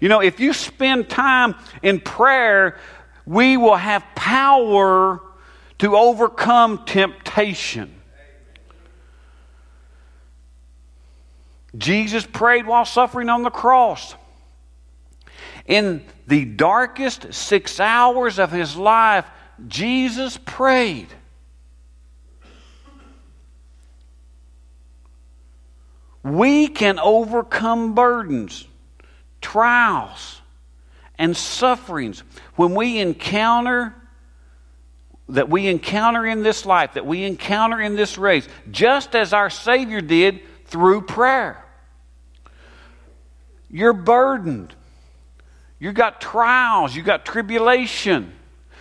[0.00, 2.78] You know, if you spend time in prayer,
[3.26, 5.20] we will have power
[5.78, 7.94] to overcome temptation.
[11.76, 14.14] Jesus prayed while suffering on the cross.
[15.66, 19.26] In the darkest six hours of his life,
[19.66, 21.08] Jesus prayed.
[26.22, 28.66] We can overcome burdens,
[29.40, 30.40] trials,
[31.18, 32.22] and sufferings
[32.56, 33.94] when we encounter
[35.28, 39.48] that we encounter in this life, that we encounter in this race, just as our
[39.48, 41.64] Savior did through prayer.
[43.70, 44.74] You're burdened.
[45.84, 46.96] You got trials.
[46.96, 48.32] You got tribulation.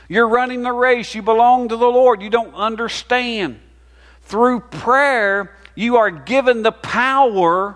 [0.08, 1.14] You're running the race.
[1.14, 2.22] You belong to the Lord.
[2.22, 3.60] You don't understand.
[4.22, 7.76] Through prayer, you are given the power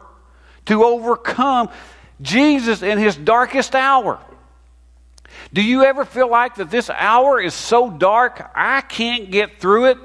[0.68, 1.68] to overcome
[2.22, 4.18] Jesus in his darkest hour.
[5.52, 9.88] Do you ever feel like that this hour is so dark I can't get through
[9.88, 9.98] it?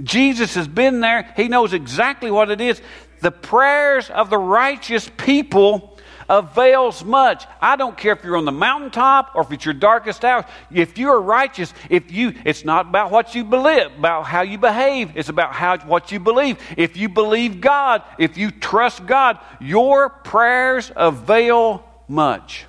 [0.00, 1.32] Jesus has been there.
[1.36, 2.80] He knows exactly what it is.
[3.22, 5.93] The prayers of the righteous people
[6.38, 7.46] avails much.
[7.60, 10.44] I don't care if you're on the mountaintop or if it's your darkest hour.
[10.70, 14.58] If you are righteous, if you, it's not about what you believe, about how you
[14.58, 15.16] behave.
[15.16, 16.58] It's about how what you believe.
[16.76, 22.66] If you believe God, if you trust God, your prayers avail much.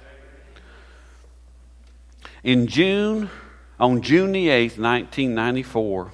[2.43, 3.29] In June,
[3.79, 6.11] on June the 8th, 1994,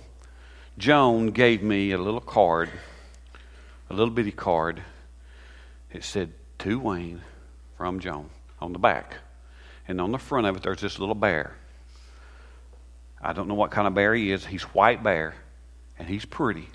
[0.78, 2.70] Joan gave me a little card,
[3.90, 4.82] a little bitty card.
[5.92, 7.22] It said, To Wayne,
[7.82, 9.16] from Joan on the back.
[9.88, 11.56] And on the front of it, there's this little bear.
[13.20, 14.46] I don't know what kind of bear he is.
[14.46, 15.34] He's white bear,
[15.98, 16.70] and he's pretty.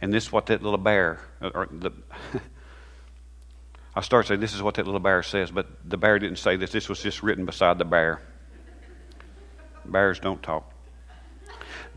[0.00, 1.90] And this is what that little bear, uh, or the,
[3.96, 6.54] I started saying this is what that little bear says, but the bear didn't say
[6.54, 6.70] this.
[6.70, 8.22] This was just written beside the bear.
[9.84, 10.72] Bears don't talk.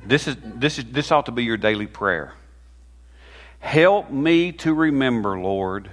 [0.03, 2.33] This is this is this ought to be your daily prayer.
[3.59, 5.91] Help me to remember, Lord,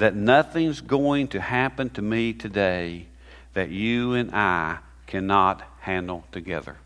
[0.00, 3.06] that nothing's going to happen to me today
[3.52, 6.76] that you and I cannot handle together.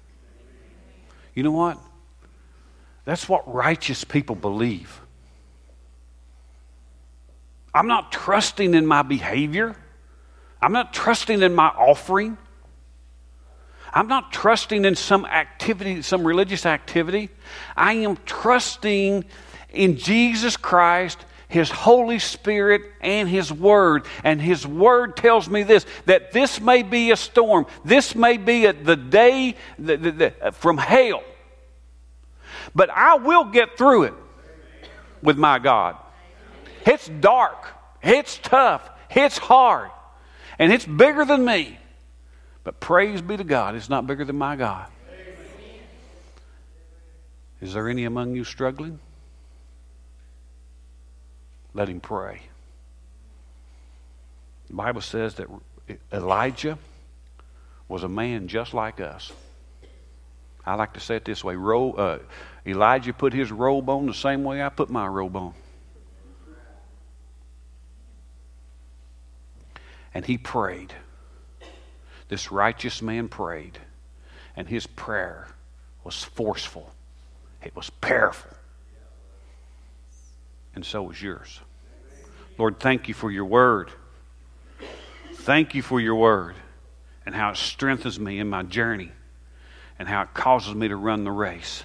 [1.32, 1.78] You know what?
[3.04, 5.00] That's what righteous people believe.
[7.72, 9.76] I'm not trusting in my behavior.
[10.60, 12.36] I'm not trusting in my offering.
[13.92, 17.30] I'm not trusting in some activity, some religious activity.
[17.76, 19.24] I am trusting
[19.70, 24.06] in Jesus Christ his Holy Spirit and His Word.
[24.22, 28.66] And His Word tells me this that this may be a storm, this may be
[28.66, 31.22] a, the day the, the, the, from hell.
[32.74, 34.14] But I will get through it
[35.22, 35.96] with my God.
[36.86, 37.66] It's dark,
[38.02, 39.90] it's tough, it's hard,
[40.58, 41.78] and it's bigger than me.
[42.62, 44.88] But praise be to God, it's not bigger than my God.
[47.60, 48.98] Is there any among you struggling?
[51.74, 52.42] Let him pray.
[54.68, 55.48] The Bible says that
[56.12, 56.78] Elijah
[57.88, 59.32] was a man just like us.
[60.64, 62.18] I like to say it this way uh,
[62.64, 65.52] Elijah put his robe on the same way I put my robe on.
[70.14, 70.94] And he prayed.
[72.28, 73.78] This righteous man prayed.
[74.56, 75.48] And his prayer
[76.04, 76.94] was forceful,
[77.62, 78.56] it was powerful
[80.74, 81.60] and so is yours.
[82.58, 83.90] Lord, thank you for your word.
[85.32, 86.54] Thank you for your word
[87.26, 89.12] and how it strengthens me in my journey
[89.98, 91.84] and how it causes me to run the race.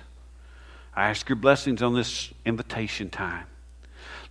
[0.95, 3.45] I ask your blessings on this invitation time.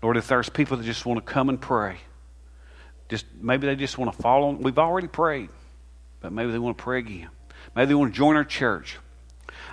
[0.02, 1.96] Lord, if there's people that just want to come and pray,
[3.08, 4.52] just maybe they just want to follow.
[4.52, 5.48] We've already prayed,
[6.20, 7.30] but maybe they want to pray again.
[7.74, 8.98] Maybe they want to join our church.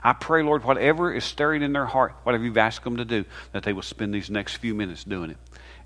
[0.06, 3.26] I pray, Lord, whatever is stirring in their heart, whatever you've asked them to do,
[3.54, 5.38] that they will spend these next few minutes doing it.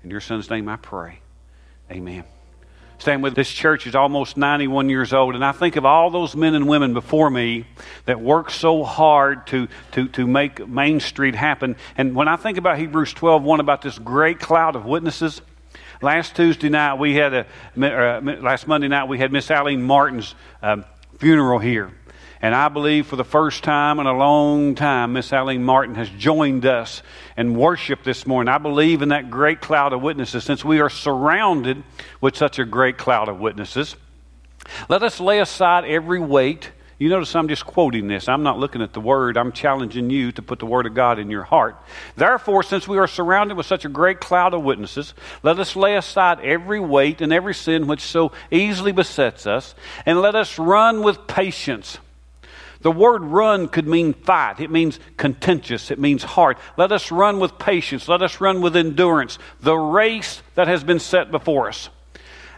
[0.04, 1.20] In your son's name I pray.
[1.90, 2.24] Amen.
[2.98, 6.36] Stand with this church is almost 91 years old, and I think of all those
[6.36, 7.64] men and women before me
[8.04, 11.76] that worked so hard to, to, to make Main Street happen.
[11.96, 15.40] And when I think about Hebrews 12 1 about this great cloud of witnesses,
[16.02, 17.46] Last Tuesday night, we had a,
[17.76, 20.86] uh, last Monday night, we had Miss Eileen Martin's um,
[21.18, 21.92] funeral here.
[22.42, 26.08] And I believe for the first time in a long time, Miss Eileen Martin has
[26.08, 27.02] joined us
[27.36, 28.52] in worship this morning.
[28.52, 31.82] I believe in that great cloud of witnesses since we are surrounded
[32.22, 33.94] with such a great cloud of witnesses.
[34.88, 36.70] Let us lay aside every weight.
[36.98, 38.26] You notice I'm just quoting this.
[38.26, 39.36] I'm not looking at the word.
[39.36, 41.76] I'm challenging you to put the word of God in your heart.
[42.16, 45.12] Therefore, since we are surrounded with such a great cloud of witnesses,
[45.42, 49.74] let us lay aside every weight and every sin which so easily besets us,
[50.06, 51.98] and let us run with patience
[52.82, 54.60] the word run could mean fight.
[54.60, 55.90] It means contentious.
[55.90, 56.56] It means hard.
[56.76, 58.08] Let us run with patience.
[58.08, 59.38] Let us run with endurance.
[59.60, 61.90] The race that has been set before us.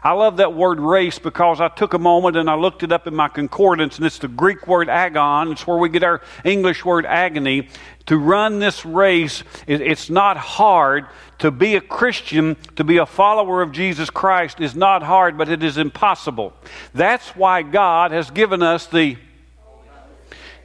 [0.04, 3.06] I love that word race because I took a moment and I looked it up
[3.06, 5.52] in my concordance, and it's the Greek word agon.
[5.52, 7.68] It's where we get our English word agony.
[8.06, 11.06] To run this race, it's not hard.
[11.38, 15.48] To be a Christian, to be a follower of Jesus Christ, is not hard, but
[15.48, 16.52] it is impossible.
[16.94, 19.16] That's why God has given us the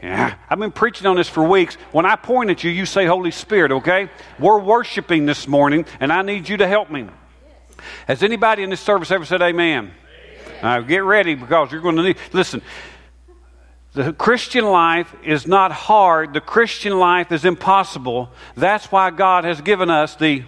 [0.02, 1.76] yeah, I've been preaching on this for weeks.
[1.92, 4.10] When I point at you, you say Holy Spirit, okay?
[4.38, 7.08] We're worshiping this morning, and I need you to help me.
[8.08, 9.92] Has anybody in this service ever said amen?
[10.62, 10.88] amen.
[10.88, 12.18] get ready because you're going to need.
[12.32, 12.62] Listen,
[13.94, 18.30] the Christian life is not hard, the Christian life is impossible.
[18.56, 20.44] That's why God has given us the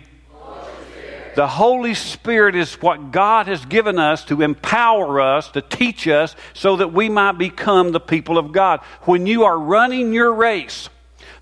[1.36, 6.36] the Holy Spirit is what God has given us to empower us, to teach us,
[6.54, 8.82] so that we might become the people of God.
[9.02, 10.90] When you are running your race,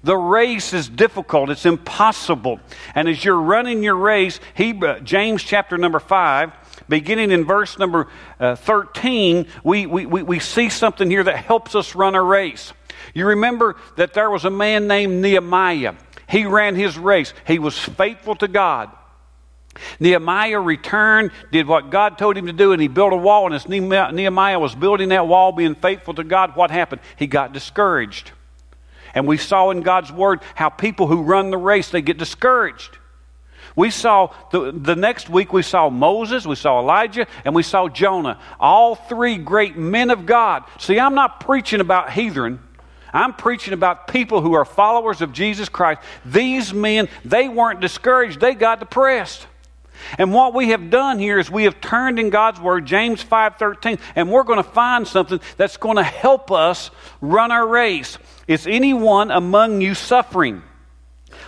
[0.04, 2.60] the race is difficult, it's impossible.
[2.96, 6.52] And as you're running your race, he, uh, James chapter number 5,
[6.88, 8.08] beginning in verse number
[8.40, 12.74] uh, 13, we, we, we, we see something here that helps us run a race.
[13.14, 15.96] You remember that there was a man named Nehemiah.
[16.30, 18.92] He ran his race, he was faithful to God.
[20.00, 23.46] Nehemiah returned, did what God told him to do, and he built a wall.
[23.46, 27.02] And as Nehemiah was building that wall, being faithful to God, what happened?
[27.18, 28.32] He got discouraged.
[29.14, 32.98] And we saw in God's word how people who run the race, they get discouraged.
[33.76, 37.88] We saw the, the next week, we saw Moses, we saw Elijah, and we saw
[37.88, 38.40] Jonah.
[38.60, 40.64] All three great men of God.
[40.80, 42.60] See, I'm not preaching about heathen.
[43.14, 46.02] I'm preaching about people who are followers of Jesus Christ.
[46.26, 49.48] These men, they weren't discouraged, they got depressed.
[50.18, 54.00] And what we have done here is we have turned in God's word, James 5:13,
[54.16, 56.92] and we're going to find something that's going to help us
[57.22, 58.18] run our race.
[58.48, 60.64] Is anyone among you suffering?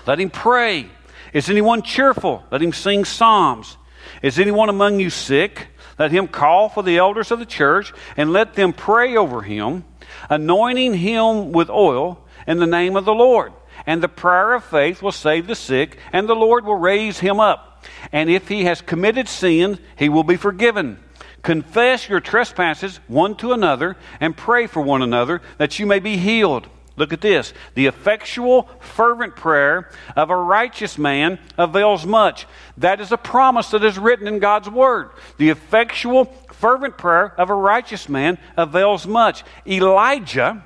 [0.05, 0.89] Let him pray.
[1.33, 2.43] Is anyone cheerful?
[2.51, 3.77] Let him sing psalms.
[4.21, 5.67] Is anyone among you sick?
[5.97, 9.83] Let him call for the elders of the church and let them pray over him,
[10.29, 13.53] anointing him with oil in the name of the Lord.
[13.85, 17.39] And the prayer of faith will save the sick, and the Lord will raise him
[17.39, 17.68] up.
[18.11, 20.99] And if he has committed sin, he will be forgiven.
[21.41, 26.17] Confess your trespasses one to another and pray for one another that you may be
[26.17, 26.67] healed.
[26.99, 27.53] Look at this.
[27.75, 32.45] The effectual, fervent prayer of a righteous man avails much.
[32.77, 35.11] That is a promise that is written in God's Word.
[35.37, 39.45] The effectual, fervent prayer of a righteous man avails much.
[39.65, 40.61] Elijah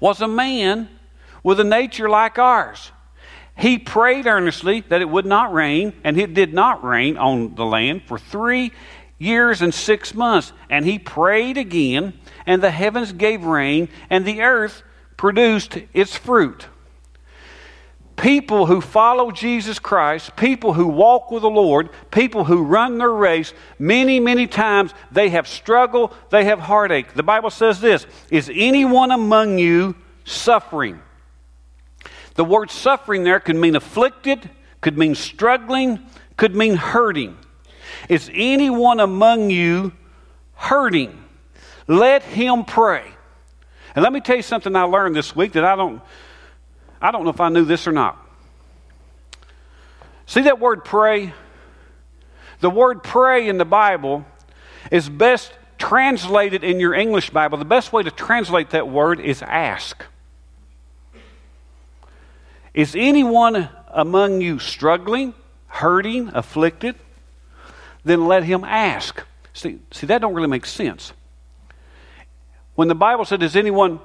[0.00, 0.88] was a man
[1.44, 2.90] with a nature like ours.
[3.60, 7.66] He prayed earnestly that it would not rain, and it did not rain on the
[7.66, 8.72] land for three
[9.18, 10.54] years and six months.
[10.70, 12.14] And he prayed again,
[12.46, 14.82] and the heavens gave rain, and the earth
[15.18, 16.68] produced its fruit.
[18.16, 23.12] People who follow Jesus Christ, people who walk with the Lord, people who run their
[23.12, 27.12] race, many, many times they have struggle, they have heartache.
[27.12, 31.02] The Bible says this Is anyone among you suffering?
[32.34, 34.48] The word suffering there could mean afflicted,
[34.80, 36.00] could mean struggling,
[36.36, 37.36] could mean hurting.
[38.08, 39.92] Is anyone among you
[40.54, 41.22] hurting?
[41.86, 43.04] Let him pray.
[43.94, 46.00] And let me tell you something I learned this week that I don't
[47.02, 48.18] I don't know if I knew this or not.
[50.26, 51.32] See that word pray?
[52.60, 54.24] The word pray in the Bible
[54.90, 57.56] is best translated in your English Bible.
[57.58, 60.04] The best way to translate that word is ask.
[62.74, 65.34] Is anyone among you struggling,
[65.66, 66.96] hurting, afflicted?
[68.04, 69.22] Then let him ask.
[69.52, 71.12] See, see that don't really make sense.
[72.74, 74.00] When the Bible said, Is anyone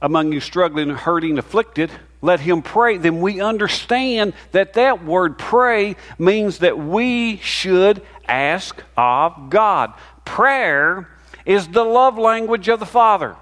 [0.00, 1.90] among you struggling, hurting, afflicted?
[2.20, 2.96] Let him pray.
[2.96, 9.92] Then we understand that that word pray means that we should ask of God.
[10.24, 11.08] Prayer
[11.44, 13.36] is the love language of the Father.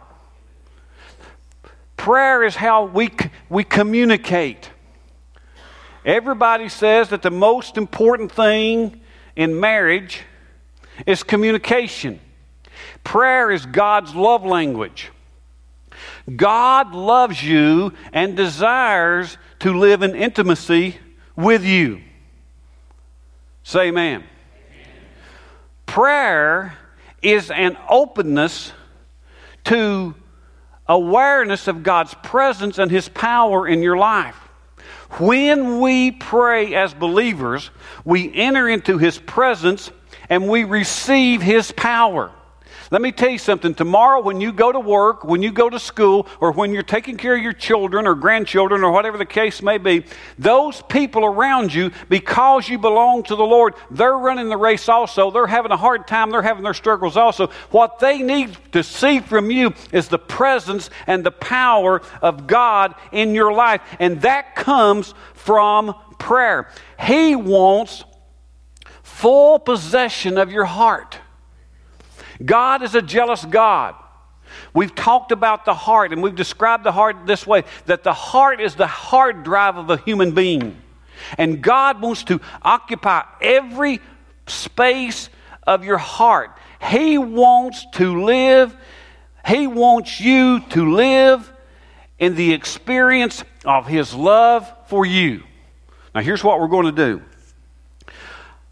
[2.06, 3.10] Prayer is how we,
[3.48, 4.70] we communicate.
[6.04, 9.00] Everybody says that the most important thing
[9.34, 10.22] in marriage
[11.04, 12.20] is communication.
[13.02, 15.10] Prayer is God's love language.
[16.36, 20.98] God loves you and desires to live in intimacy
[21.34, 22.02] with you.
[23.64, 24.22] Say amen.
[24.22, 24.90] amen.
[25.86, 26.78] Prayer
[27.20, 28.70] is an openness
[29.64, 30.14] to
[30.88, 34.36] awareness of God's presence and His power in your life.
[35.18, 37.70] When we pray as believers,
[38.04, 39.90] we enter into His presence
[40.28, 42.32] and we receive His power.
[42.90, 43.74] Let me tell you something.
[43.74, 47.16] Tomorrow, when you go to work, when you go to school, or when you're taking
[47.16, 50.04] care of your children or grandchildren or whatever the case may be,
[50.38, 55.30] those people around you, because you belong to the Lord, they're running the race also.
[55.30, 56.30] They're having a hard time.
[56.30, 57.48] They're having their struggles also.
[57.70, 62.94] What they need to see from you is the presence and the power of God
[63.10, 63.80] in your life.
[63.98, 66.70] And that comes from prayer.
[67.00, 68.04] He wants
[69.02, 71.18] full possession of your heart.
[72.44, 73.94] God is a jealous God.
[74.72, 78.60] We've talked about the heart and we've described the heart this way that the heart
[78.60, 80.80] is the hard drive of a human being.
[81.38, 84.00] And God wants to occupy every
[84.46, 85.28] space
[85.66, 86.56] of your heart.
[86.80, 88.76] He wants to live,
[89.46, 91.52] He wants you to live
[92.18, 95.42] in the experience of His love for you.
[96.14, 97.22] Now, here's what we're going to do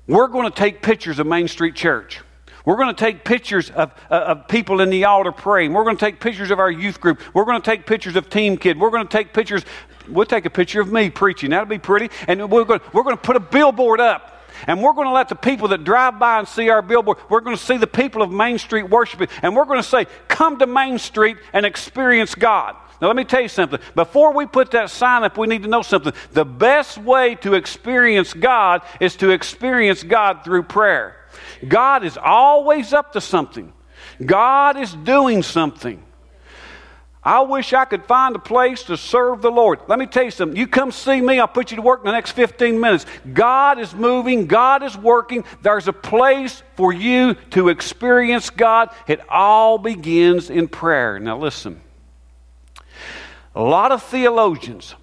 [0.07, 2.21] we're going to take pictures of Main Street Church.
[2.65, 5.73] We're going to take pictures of, uh, of people in the altar praying.
[5.73, 7.21] We're going to take pictures of our youth group.
[7.35, 8.79] We're going to take pictures of Team Kid.
[8.81, 9.65] We're going to take pictures.
[10.09, 11.51] We'll take a picture of me preaching.
[11.51, 12.11] That'll be pretty.
[12.27, 14.31] And we're going, we're going to put a billboard up.
[14.67, 17.41] And we're going to let the people that drive by and see our billboard, we're
[17.41, 19.29] going to see the people of Main Street worshiping.
[19.43, 22.77] And we're going to say, come to Main Street and experience God.
[23.01, 23.81] Now, let me tell you something.
[23.95, 26.13] Before we put that sign up, we need to know something.
[26.33, 31.17] The best way to experience God is to experience God through prayer.
[31.67, 33.73] God is always up to something,
[34.25, 36.03] God is doing something.
[37.27, 39.81] I wish I could find a place to serve the Lord.
[39.89, 40.59] Let me tell you something.
[40.59, 43.07] You come see me, I'll put you to work in the next 15 minutes.
[43.33, 45.43] God is moving, God is working.
[45.63, 48.91] There's a place for you to experience God.
[49.09, 51.19] It all begins in prayer.
[51.19, 51.81] Now, listen.
[53.55, 54.95] A lot of theologians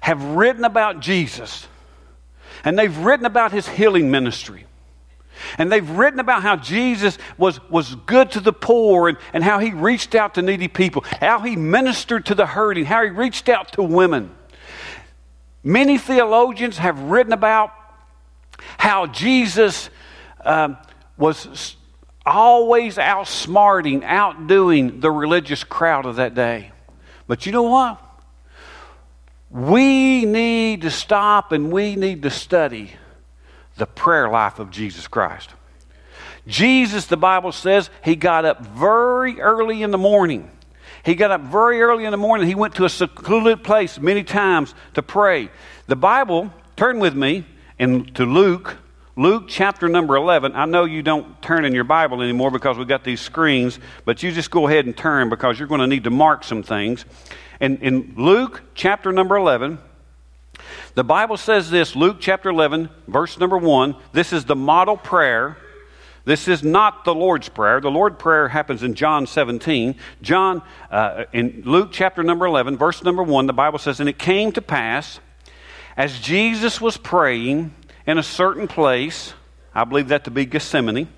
[0.00, 1.68] have written about Jesus,
[2.64, 4.66] and they've written about his healing ministry.
[5.58, 9.58] And they've written about how Jesus was, was good to the poor and, and how
[9.58, 13.48] he reached out to needy people, how he ministered to the hurting, how he reached
[13.48, 14.34] out to women.
[15.64, 17.72] Many theologians have written about
[18.78, 19.90] how Jesus
[20.44, 20.76] um,
[21.16, 21.76] was
[22.26, 26.71] always outsmarting, outdoing the religious crowd of that day.
[27.32, 27.98] But you know what?
[29.48, 32.90] We need to stop and we need to study
[33.78, 35.48] the prayer life of Jesus Christ.
[36.46, 40.50] Jesus, the Bible says, he got up very early in the morning.
[41.06, 42.48] He got up very early in the morning.
[42.48, 45.48] He went to a secluded place many times to pray.
[45.86, 47.46] The Bible, turn with me
[47.78, 48.76] in, to Luke,
[49.14, 50.56] Luke chapter number 11.
[50.56, 54.22] I know you don't turn in your Bible anymore because we've got these screens, but
[54.22, 57.04] you just go ahead and turn because you're going to need to mark some things.
[57.60, 59.78] And in Luke chapter number 11,
[60.94, 63.96] the Bible says this Luke chapter 11, verse number 1.
[64.12, 65.58] This is the model prayer.
[66.24, 67.80] This is not the Lord's Prayer.
[67.80, 69.96] The Lord's Prayer happens in John 17.
[70.22, 74.18] John, uh, in Luke chapter number 11, verse number 1, the Bible says, And it
[74.18, 75.18] came to pass,
[75.96, 77.74] as Jesus was praying
[78.06, 79.34] in a certain place,
[79.74, 81.08] I believe that to be Gethsemane,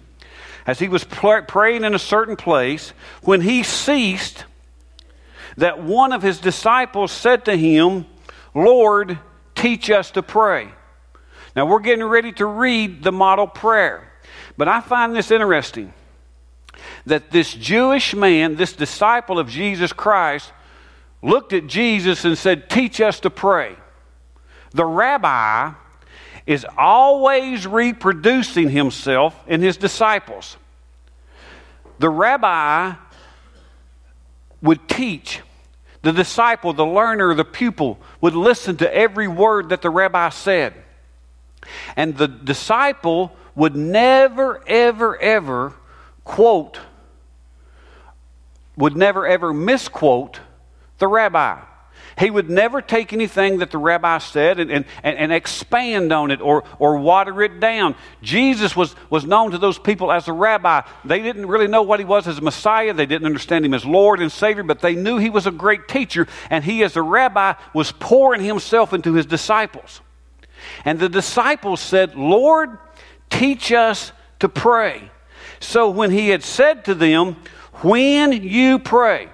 [0.66, 4.44] as he was praying in a certain place, when he ceased,
[5.56, 8.06] that one of his disciples said to him,
[8.54, 9.18] Lord,
[9.54, 10.68] teach us to pray.
[11.54, 14.10] Now, we're getting ready to read the model prayer,
[14.56, 15.92] but I find this interesting
[17.06, 20.52] that this Jewish man, this disciple of Jesus Christ,
[21.22, 23.76] looked at Jesus and said, Teach us to pray.
[24.72, 25.72] The rabbi
[26.46, 30.56] is always reproducing himself in his disciples.
[31.98, 32.94] The rabbi
[34.60, 35.40] would teach
[36.02, 40.74] the disciple, the learner, the pupil would listen to every word that the rabbi said.
[41.96, 45.72] And the disciple would never, ever, ever
[46.24, 46.78] quote,
[48.76, 50.40] would never, ever misquote
[50.98, 51.60] the rabbi.
[52.18, 56.40] He would never take anything that the rabbi said and, and, and expand on it
[56.40, 57.96] or, or water it down.
[58.22, 60.82] Jesus was, was known to those people as a rabbi.
[61.04, 63.84] They didn't really know what he was as a Messiah, they didn't understand him as
[63.84, 67.02] Lord and Savior, but they knew he was a great teacher, and he, as a
[67.02, 70.00] rabbi, was pouring himself into his disciples.
[70.84, 72.78] And the disciples said, Lord,
[73.28, 75.10] teach us to pray.
[75.60, 77.36] So when he had said to them,
[77.82, 79.28] When you pray,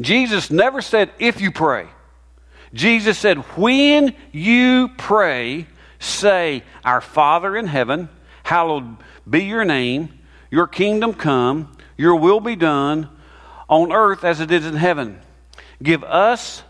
[0.00, 1.88] Jesus never said, If you pray.
[2.74, 5.66] Jesus said, When you pray,
[5.98, 8.08] say, Our Father in heaven,
[8.42, 8.96] hallowed
[9.28, 10.18] be your name,
[10.50, 13.08] your kingdom come, your will be done
[13.68, 15.20] on earth as it is in heaven.
[15.82, 16.62] Give us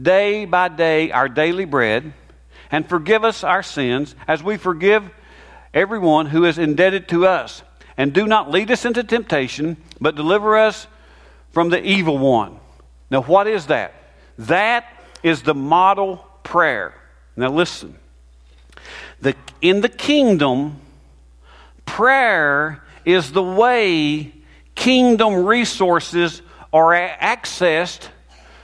[0.00, 2.12] day by day our daily bread,
[2.70, 5.10] and forgive us our sins as we forgive
[5.74, 7.62] everyone who is indebted to us.
[7.96, 10.86] And do not lead us into temptation, but deliver us
[11.52, 12.58] from the evil one.
[13.10, 13.94] Now, what is that?
[14.38, 14.86] That
[15.22, 16.94] is the model prayer.
[17.36, 17.96] Now, listen.
[19.20, 20.80] The, in the kingdom,
[21.84, 24.32] prayer is the way
[24.74, 26.42] kingdom resources
[26.72, 28.08] are accessed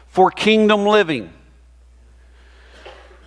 [0.08, 1.32] for kingdom living.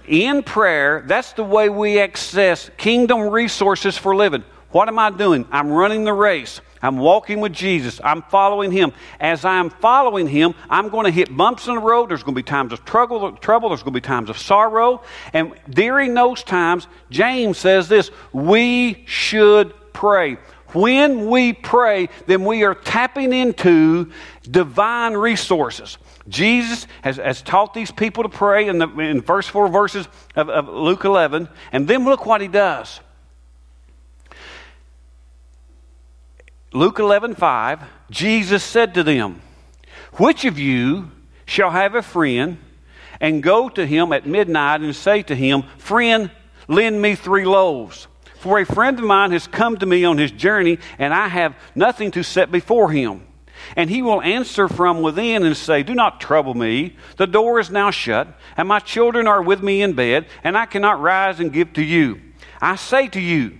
[0.07, 4.43] In prayer, that's the way we access kingdom resources for living.
[4.72, 5.47] What am I doing?
[5.51, 6.62] I'm running the race.
[6.82, 7.99] I'm walking with Jesus.
[8.03, 8.93] I'm following Him.
[9.19, 12.09] As I'm following Him, I'm going to hit bumps in the road.
[12.09, 13.69] There's going to be times of trouble, trouble.
[13.69, 15.01] There's going to be times of sorrow.
[15.34, 20.38] And during those times, James says this we should pray.
[20.73, 24.11] When we pray, then we are tapping into
[24.49, 25.97] divine resources.
[26.27, 30.47] Jesus has, has taught these people to pray in the in first four verses of,
[30.49, 31.49] of Luke 11.
[31.71, 32.99] And then look what he does.
[36.72, 39.41] Luke 11, 5, Jesus said to them,
[40.13, 41.09] Which of you
[41.45, 42.59] shall have a friend
[43.20, 46.30] and go to him at midnight and say to him, Friend,
[46.67, 48.07] lend me three loaves?
[48.36, 51.55] For a friend of mine has come to me on his journey, and I have
[51.74, 53.26] nothing to set before him.
[53.76, 56.95] And he will answer from within and say, Do not trouble me.
[57.17, 60.67] The door is now shut, and my children are with me in bed, and I
[60.67, 62.22] cannot rise and give to you.
[62.61, 63.59] I say to you,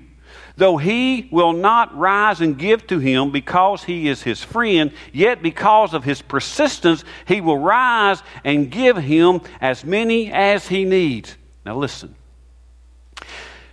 [0.60, 5.41] Though he will not rise and give to him because he is his friend, yet
[5.41, 11.38] because of his persistence, he will rise and give him as many as he needs.
[11.66, 12.14] Now, listen.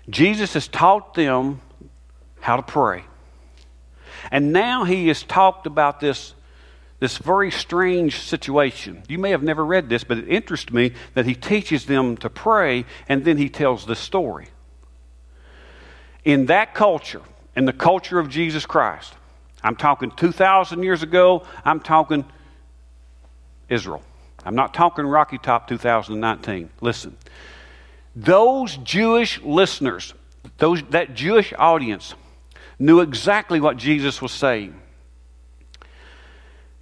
[0.09, 1.61] Jesus has taught them
[2.39, 3.03] how to pray.
[4.31, 6.35] And now he has talked about this,
[7.01, 9.03] this very strange situation.
[9.09, 12.31] You may have never read this, but it interests me that he teaches them to
[12.31, 14.51] pray and then he tells this story
[16.27, 17.23] in that culture,
[17.55, 19.15] in the culture of Jesus Christ,
[19.63, 22.25] I'm talking 2,000 years ago, I'm talking
[23.69, 24.03] Israel.
[24.45, 26.69] I'm not talking Rocky Top 2019.
[26.81, 27.17] Listen.
[28.15, 30.15] Those Jewish listeners,
[30.59, 32.15] those, that Jewish audience,
[32.79, 34.81] knew exactly what Jesus was saying.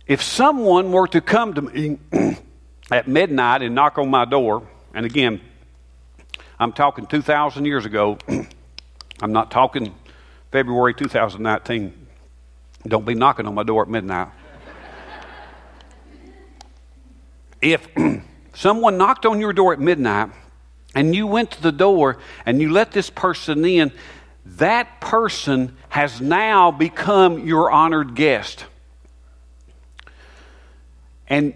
[0.07, 1.99] If someone were to come to me
[2.91, 5.41] at midnight and knock on my door, and again,
[6.59, 8.19] I'm talking 2,000 years ago,
[9.25, 9.95] I'm not talking
[10.53, 12.09] February 2019.
[12.87, 14.29] Don't be knocking on my door at midnight.
[17.63, 17.89] if
[18.55, 20.29] someone knocked on your door at midnight
[20.95, 23.93] and you went to the door and you let this person in,
[24.45, 28.67] that person has now become your honored guest.
[31.29, 31.55] And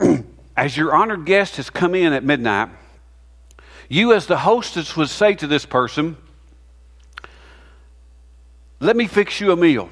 [0.56, 2.70] as your honored guest has come in at midnight,
[3.88, 6.16] you, as the hostess, would say to this person,
[8.80, 9.88] let me fix you a meal.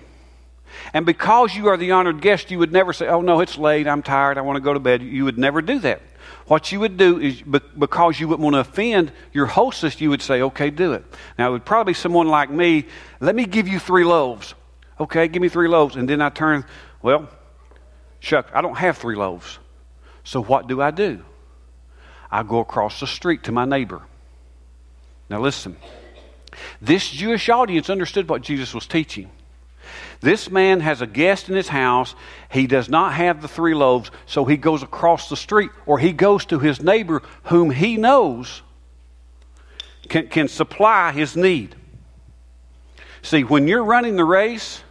[0.92, 3.86] And because you are the honored guest, you would never say, Oh, no, it's late.
[3.86, 4.38] I'm tired.
[4.38, 5.02] I want to go to bed.
[5.02, 6.02] You would never do that.
[6.46, 10.22] What you would do is because you wouldn't want to offend your hostess, you would
[10.22, 11.04] say, Okay, do it.
[11.38, 12.86] Now, it would probably be someone like me.
[13.20, 14.54] Let me give you three loaves.
[15.00, 15.96] Okay, give me three loaves.
[15.96, 16.64] And then I turn,
[17.02, 17.28] Well,
[18.20, 19.58] Chuck, I don't have three loaves.
[20.22, 21.22] So what do I do?
[22.30, 24.02] I go across the street to my neighbor.
[25.30, 25.76] Now, listen.
[26.80, 29.30] This Jewish audience understood what Jesus was teaching.
[30.20, 32.14] This man has a guest in his house.
[32.50, 36.12] He does not have the three loaves, so he goes across the street or he
[36.12, 38.62] goes to his neighbor whom he knows
[40.08, 41.76] can, can supply his need.
[43.22, 44.82] See, when you're running the race,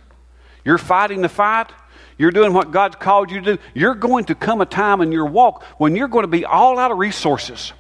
[0.66, 1.72] you're fighting the fight,
[2.18, 5.12] you're doing what God's called you to do, you're going to come a time in
[5.12, 7.74] your walk when you're going to be all out of resources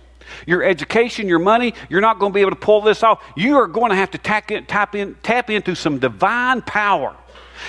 [0.45, 3.23] your education, your money, you're not going to be able to pull this off.
[3.35, 7.15] You are going to have to tap, in, tap, in, tap into some divine power.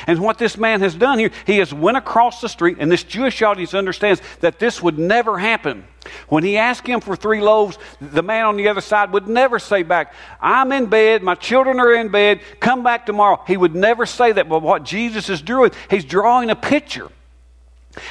[0.06, 3.04] And what this man has done here, he has went across the street, and this
[3.04, 5.84] Jewish audience understands that this would never happen.
[6.28, 9.58] When he asked him for three loaves, the man on the other side would never
[9.58, 13.42] say back, I'm in bed, my children are in bed, come back tomorrow.
[13.46, 14.48] He would never say that.
[14.48, 17.10] But what Jesus is doing, he's drawing a picture.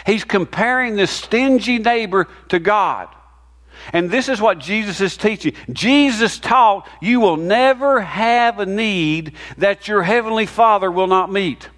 [0.06, 3.10] He's comparing this stingy neighbor to God.
[3.92, 5.54] And this is what Jesus is teaching.
[5.72, 11.70] Jesus taught you will never have a need that your heavenly Father will not meet.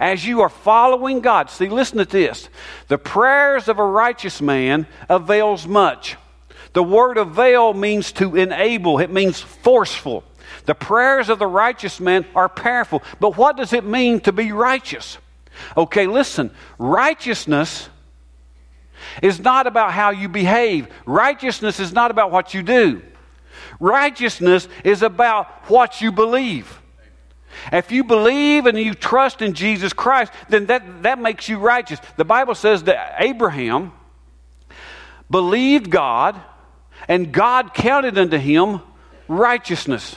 [0.00, 2.48] As you are following God, see, listen to this.
[2.88, 6.16] The prayers of a righteous man avails much.
[6.72, 10.24] The word avail means to enable, it means forceful.
[10.66, 13.02] The prayers of the righteous man are powerful.
[13.20, 15.18] But what does it mean to be righteous?
[15.76, 16.50] Okay, listen.
[16.78, 17.88] Righteousness
[19.22, 23.02] is not about how you behave, righteousness is not about what you do.
[23.80, 26.80] Righteousness is about what you believe.
[27.72, 32.00] If you believe and you trust in Jesus Christ, then that, that makes you righteous.
[32.16, 33.92] The Bible says that Abraham
[35.30, 36.40] believed God,
[37.08, 38.80] and God counted unto him
[39.28, 40.16] righteousness.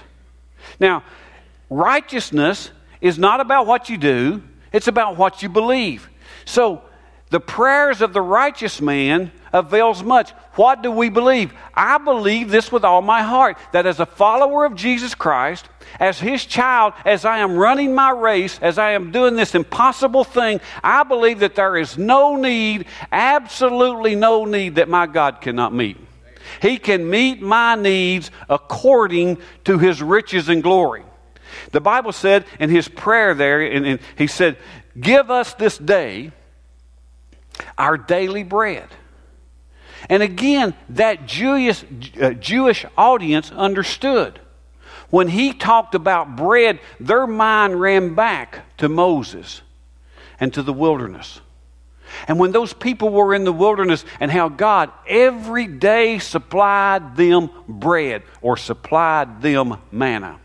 [0.80, 1.04] Now,
[1.70, 2.72] righteousness
[3.02, 6.10] is not about what you do, it's about what you believe.
[6.46, 6.82] So,
[7.30, 10.32] the prayers of the righteous man avails much.
[10.56, 11.54] What do we believe?
[11.74, 15.68] I believe this with all my heart that as a follower of Jesus Christ,
[16.00, 20.24] as his child, as I am running my race, as I am doing this impossible
[20.24, 25.74] thing, I believe that there is no need, absolutely no need that my God cannot
[25.74, 25.98] meet.
[26.62, 31.04] He can meet my needs according to his riches and glory.
[31.72, 34.58] The Bible said in his prayer there, and, and he said,
[35.00, 36.32] Give us this day
[37.78, 38.88] our daily bread.
[40.10, 41.84] And again, that Jewish,
[42.22, 44.40] uh, Jewish audience understood.
[45.10, 49.62] When he talked about bread, their mind ran back to Moses
[50.40, 51.42] and to the wilderness.
[52.28, 57.50] And when those people were in the wilderness and how God every day supplied them
[57.68, 60.40] bread or supplied them manna,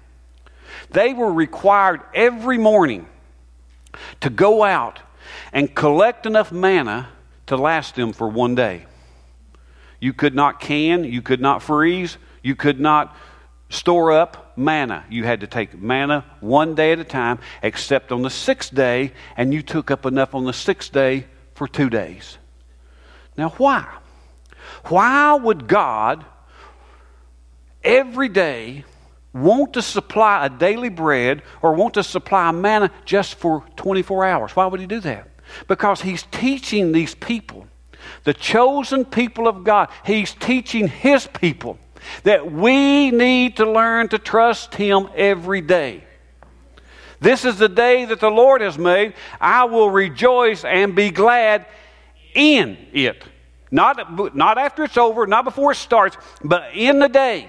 [0.90, 3.06] they were required every morning
[4.20, 5.00] to go out
[5.52, 7.08] and collect enough manna
[7.46, 8.86] to last them for one day.
[10.00, 13.16] You could not can, you could not freeze, you could not
[13.68, 15.04] store up manna.
[15.08, 19.12] You had to take manna one day at a time, except on the sixth day,
[19.36, 22.38] and you took up enough on the sixth day for two days.
[23.36, 23.86] Now, why?
[24.86, 26.24] Why would God
[27.82, 28.84] every day
[29.32, 34.56] want to supply a daily bread or want to supply manna just for 24 hours?
[34.56, 35.28] Why would He do that?
[35.68, 37.66] Because He's teaching these people,
[38.24, 41.78] the chosen people of God, He's teaching His people
[42.24, 46.04] that we need to learn to trust Him every day.
[47.20, 49.14] This is the day that the Lord has made.
[49.40, 51.66] I will rejoice and be glad
[52.34, 53.22] in it.
[53.70, 57.48] Not, not after it's over, not before it starts, but in the day.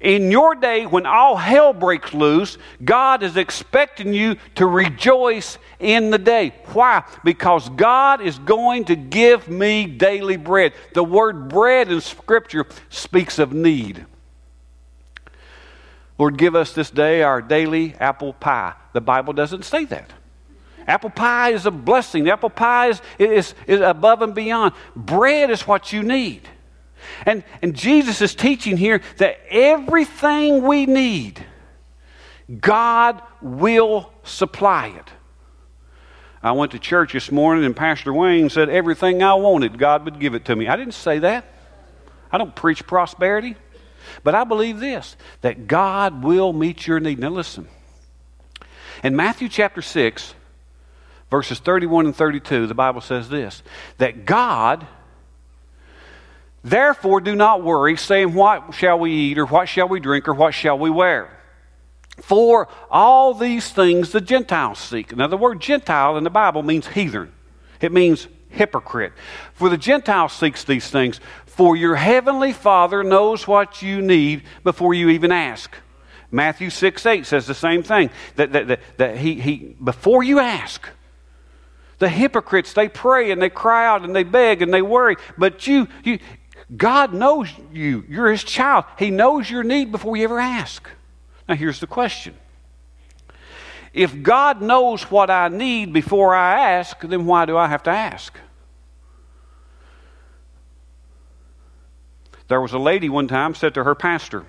[0.00, 6.10] In your day, when all hell breaks loose, God is expecting you to rejoice in
[6.10, 6.54] the day.
[6.72, 7.04] Why?
[7.22, 10.72] Because God is going to give me daily bread.
[10.94, 14.06] The word bread in Scripture speaks of need.
[16.18, 18.74] Lord, give us this day our daily apple pie.
[18.94, 20.12] The Bible doesn't say that.
[20.86, 22.28] Apple pie is a blessing.
[22.28, 24.72] Apple pie is, is, is above and beyond.
[24.96, 26.48] Bread is what you need.
[27.26, 31.44] And, and Jesus is teaching here that everything we need,
[32.60, 35.10] God will supply it.
[36.42, 40.18] I went to church this morning and Pastor Wayne said, Everything I wanted, God would
[40.18, 40.68] give it to me.
[40.68, 41.44] I didn't say that.
[42.32, 43.56] I don't preach prosperity.
[44.24, 47.18] But I believe this that God will meet your need.
[47.18, 47.68] Now, listen.
[49.02, 50.34] In Matthew chapter 6,
[51.30, 53.62] verses 31 and 32, the Bible says this
[53.98, 54.86] that God
[56.62, 60.34] Therefore, do not worry, saying, What shall we eat, or what shall we drink, or
[60.34, 61.30] what shall we wear?
[62.20, 65.16] For all these things the Gentiles seek.
[65.16, 67.32] Now, the word Gentile in the Bible means heathen,
[67.80, 69.12] it means hypocrite.
[69.54, 71.20] For the Gentile seeks these things.
[71.46, 75.74] For your heavenly Father knows what you need before you even ask.
[76.30, 78.10] Matthew 6 8 says the same thing.
[78.36, 80.88] That, that, that, that he, he, before you ask,
[81.98, 85.16] the hypocrites, they pray and they cry out and they beg and they worry.
[85.36, 86.18] But you, you,
[86.76, 88.04] God knows you.
[88.08, 88.84] You're His child.
[88.98, 90.88] He knows your need before you ever ask.
[91.48, 92.34] Now, here's the question
[93.92, 97.90] If God knows what I need before I ask, then why do I have to
[97.90, 98.38] ask?
[102.48, 104.44] There was a lady one time said to her pastor,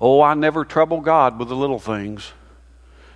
[0.00, 2.32] Oh, I never trouble God with the little things.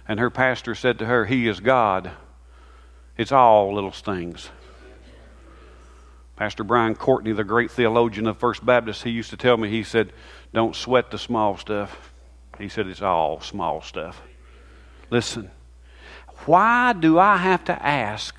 [0.06, 2.12] And her pastor said to her, He is God.
[3.16, 4.50] It's all little things.
[6.36, 9.82] Pastor Brian Courtney, the great theologian of First Baptist, he used to tell me, he
[9.82, 10.12] said,
[10.52, 12.12] Don't sweat the small stuff.
[12.58, 14.20] He said, It's all small stuff.
[15.10, 15.50] Listen,
[16.44, 18.38] why do I have to ask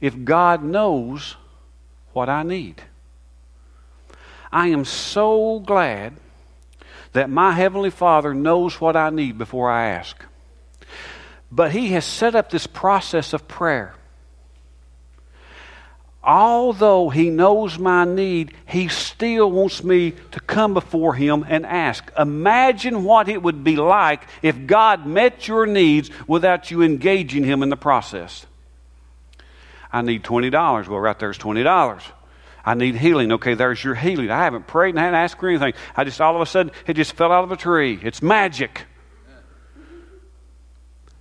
[0.00, 1.36] if God knows
[2.12, 2.82] what I need?
[4.52, 6.14] I am so glad
[7.12, 10.22] that my Heavenly Father knows what I need before I ask.
[11.50, 13.94] But He has set up this process of prayer.
[16.22, 22.10] Although He knows my need, He still wants me to come before Him and ask.
[22.18, 27.62] Imagine what it would be like if God met your needs without you engaging Him
[27.62, 28.46] in the process.
[29.92, 30.88] I need $20.
[30.88, 32.02] Well, right there's $20.
[32.64, 33.32] I need healing.
[33.32, 34.30] Okay, there's your healing.
[34.30, 35.72] I haven't prayed and I haven't asked for anything.
[35.96, 37.98] I just all of a sudden, it just fell out of a tree.
[38.02, 38.86] It's magic.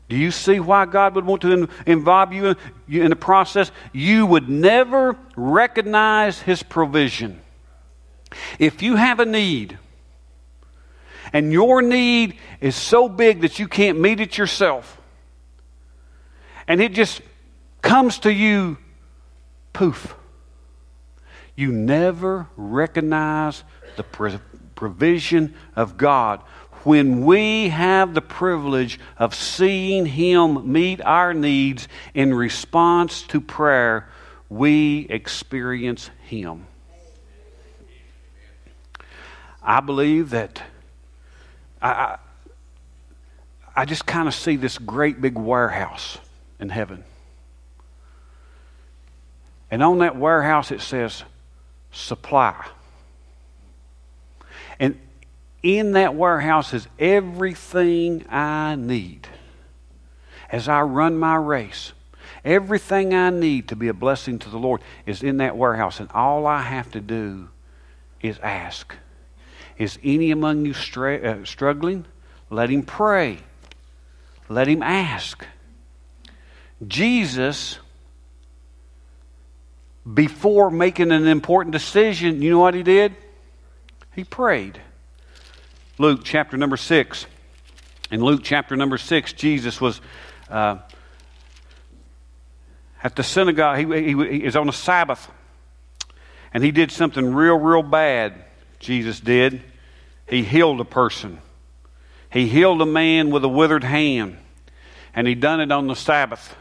[0.09, 2.55] Do you see why God would want to involve you
[2.87, 3.71] in the process?
[3.93, 7.39] You would never recognize His provision.
[8.57, 9.77] If you have a need,
[11.31, 14.99] and your need is so big that you can't meet it yourself,
[16.67, 17.21] and it just
[17.83, 18.77] comes to you,
[19.73, 20.15] poof,
[21.55, 23.63] you never recognize
[23.95, 24.03] the
[24.75, 26.41] provision of God.
[26.83, 34.07] When we have the privilege of seeing Him meet our needs in response to prayer,
[34.49, 36.67] we experience Him.
[39.61, 40.63] I believe that
[41.81, 42.17] I,
[43.75, 46.17] I just kind of see this great big warehouse
[46.59, 47.03] in heaven.
[49.69, 51.23] And on that warehouse it says,
[51.91, 52.65] supply.
[55.61, 59.27] In that warehouse is everything I need
[60.51, 61.93] as I run my race.
[62.45, 66.09] Everything I need to be a blessing to the Lord is in that warehouse, and
[66.13, 67.49] all I have to do
[68.21, 68.95] is ask.
[69.77, 72.05] Is any among you stra- uh, struggling?
[72.49, 73.39] Let him pray.
[74.47, 75.45] Let him ask.
[76.87, 77.79] Jesus
[80.11, 83.15] before making an important decision, you know what he did?
[84.15, 84.81] He prayed.
[85.99, 87.25] Luke chapter number 6.
[88.09, 89.99] In Luke chapter number 6, Jesus was
[90.49, 90.77] uh,
[93.03, 93.79] at the synagogue.
[93.79, 95.29] He, he, he was on a Sabbath.
[96.53, 98.33] And he did something real, real bad.
[98.79, 99.61] Jesus did.
[100.25, 101.39] He healed a person.
[102.31, 104.37] He healed a man with a withered hand.
[105.13, 106.55] And he done it on the Sabbath.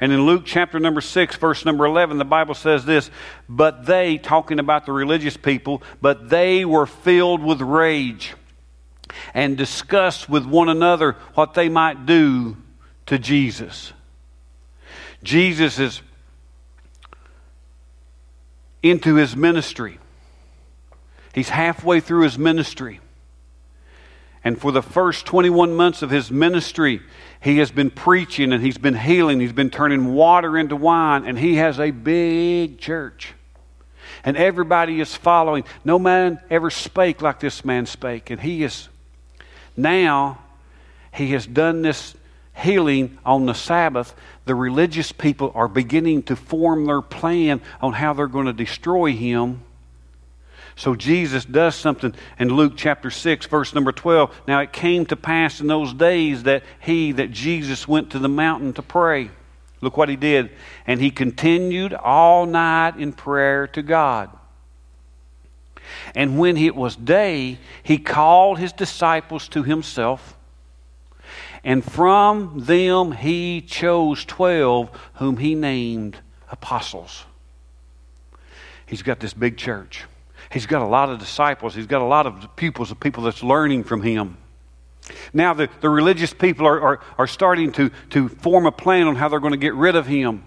[0.00, 3.10] And in Luke chapter number 6, verse number 11, the Bible says this
[3.46, 8.34] But they, talking about the religious people, but they were filled with rage
[9.34, 12.56] and discuss with one another what they might do
[13.06, 13.92] to Jesus.
[15.22, 16.02] Jesus is
[18.82, 19.98] into his ministry.
[21.34, 23.00] He's halfway through his ministry.
[24.42, 27.02] And for the first 21 months of his ministry,
[27.40, 29.38] he has been preaching and he's been healing.
[29.38, 33.34] He's been turning water into wine, and he has a big church.
[34.24, 35.64] And everybody is following.
[35.84, 38.30] No man ever spake like this man spake.
[38.30, 38.88] And he is
[39.82, 40.38] now,
[41.12, 42.14] he has done this
[42.54, 44.14] healing on the Sabbath.
[44.44, 49.12] The religious people are beginning to form their plan on how they're going to destroy
[49.12, 49.62] him.
[50.76, 54.34] So Jesus does something in Luke chapter 6, verse number 12.
[54.48, 58.28] Now it came to pass in those days that he, that Jesus went to the
[58.28, 59.30] mountain to pray.
[59.82, 60.50] Look what he did.
[60.86, 64.30] And he continued all night in prayer to God.
[66.14, 70.36] And when it was day, he called his disciples to himself.
[71.62, 76.16] And from them he chose twelve, whom he named
[76.50, 77.24] apostles.
[78.86, 80.04] He's got this big church.
[80.50, 81.74] He's got a lot of disciples.
[81.74, 84.36] He's got a lot of pupils of people that's learning from him.
[85.32, 89.16] Now, the, the religious people are, are, are starting to, to form a plan on
[89.16, 90.44] how they're going to get rid of him.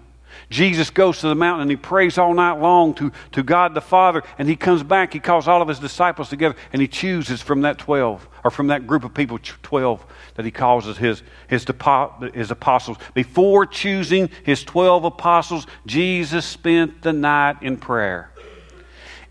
[0.54, 3.82] Jesus goes to the mountain and he prays all night long to, to God the
[3.82, 5.12] Father, and he comes back.
[5.12, 8.68] He calls all of his disciples together, and he chooses from that 12, or from
[8.68, 12.98] that group of people, 12, that he calls his, his, his apostles.
[13.16, 18.30] Before choosing his 12 apostles, Jesus spent the night in prayer.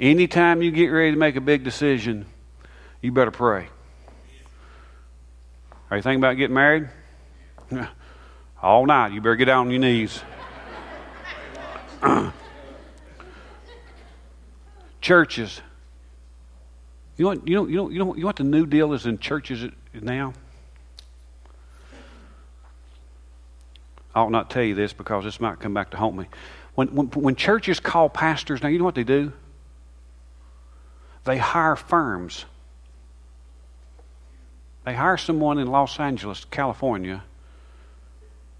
[0.00, 2.26] Anytime you get ready to make a big decision,
[3.00, 3.68] you better pray.
[5.88, 6.88] Are you thinking about getting married?
[8.60, 10.20] All night, you better get down on your knees.
[15.00, 15.60] churches.
[17.16, 19.06] You know, you know, you know, you know, you know what the new deal is
[19.06, 20.32] in churches now?
[24.14, 26.26] I'll not tell you this because this might come back to haunt me.
[26.74, 29.32] When, when, when churches call pastors, now you know what they do?
[31.24, 32.44] They hire firms.
[34.84, 37.22] They hire someone in Los Angeles, California,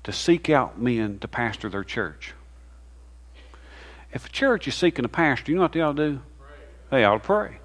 [0.05, 2.34] to seek out men to pastor their church.
[4.12, 6.20] If a church is seeking a pastor, you know what they ought to do?
[6.38, 6.48] Pray.
[6.90, 7.56] They ought to pray.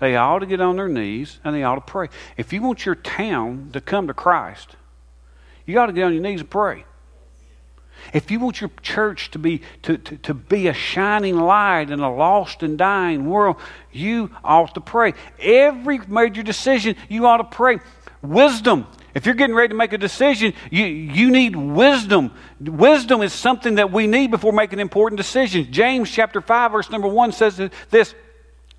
[0.00, 2.08] They ought to get on their knees and they ought to pray.
[2.36, 4.76] If you want your town to come to Christ,
[5.66, 6.84] you got to get on your knees and pray.
[8.12, 12.00] If you want your church to be, to, to, to be a shining light in
[12.00, 13.56] a lost and dying world,
[13.92, 15.14] you ought to pray.
[15.38, 17.78] Every major decision, you ought to pray.
[18.20, 18.86] Wisdom.
[19.14, 22.32] If you're getting ready to make a decision, you, you need wisdom.
[22.60, 25.68] Wisdom is something that we need before making important decisions.
[25.68, 27.60] James chapter 5, verse number 1 says
[27.90, 28.14] this.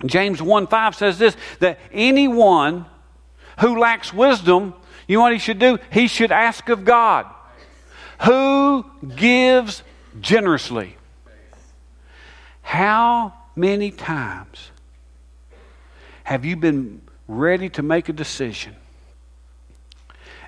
[0.06, 2.86] James 1 5 says this that anyone
[3.62, 4.74] who lacks wisdom,
[5.08, 5.80] you know what he should do?
[5.90, 7.28] He should ask of God
[8.24, 9.84] who gives
[10.20, 10.98] generously.
[12.62, 14.72] How many times
[16.24, 18.76] have you been ready to make a decision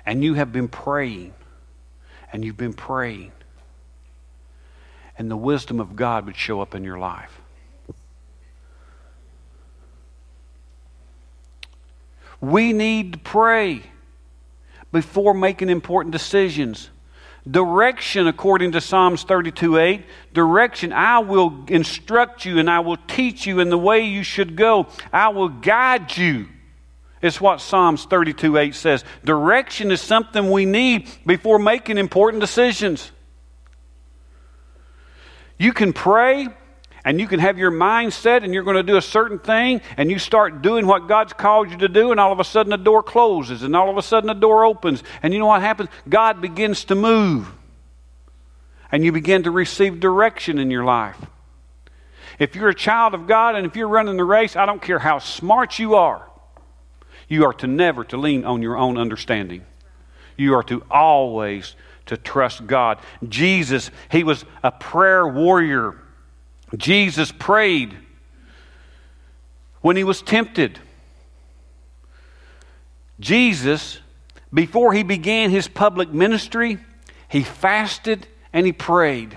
[0.08, 1.34] and you have been praying
[2.32, 3.30] and you've been praying
[5.18, 7.42] and the wisdom of God would show up in your life?
[12.40, 13.82] We need to pray
[14.92, 16.88] before making important decisions.
[17.46, 23.46] Direction, according to Psalms 32 8, direction, I will instruct you and I will teach
[23.46, 24.86] you in the way you should go.
[25.12, 26.48] I will guide you.
[27.20, 29.04] It's what Psalms 32 8 says.
[29.24, 33.10] Direction is something we need before making important decisions.
[35.58, 36.48] You can pray
[37.04, 39.80] and you can have your mind set and you're going to do a certain thing
[39.96, 42.70] and you start doing what God's called you to do and all of a sudden
[42.70, 45.60] the door closes and all of a sudden the door opens and you know what
[45.60, 45.88] happens?
[46.08, 47.50] God begins to move
[48.92, 51.18] and you begin to receive direction in your life.
[52.38, 54.98] If you're a child of God and if you're running the race, I don't care
[54.98, 56.27] how smart you are,
[57.28, 59.64] you are to never to lean on your own understanding.
[60.36, 61.76] You are to always
[62.06, 62.98] to trust God.
[63.28, 65.94] Jesus, he was a prayer warrior.
[66.76, 67.96] Jesus prayed
[69.80, 70.78] when he was tempted.
[73.20, 73.98] Jesus,
[74.52, 76.78] before he began his public ministry,
[77.28, 79.36] he fasted and he prayed.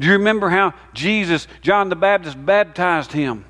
[0.00, 3.44] Do you remember how Jesus, John the Baptist, baptized him?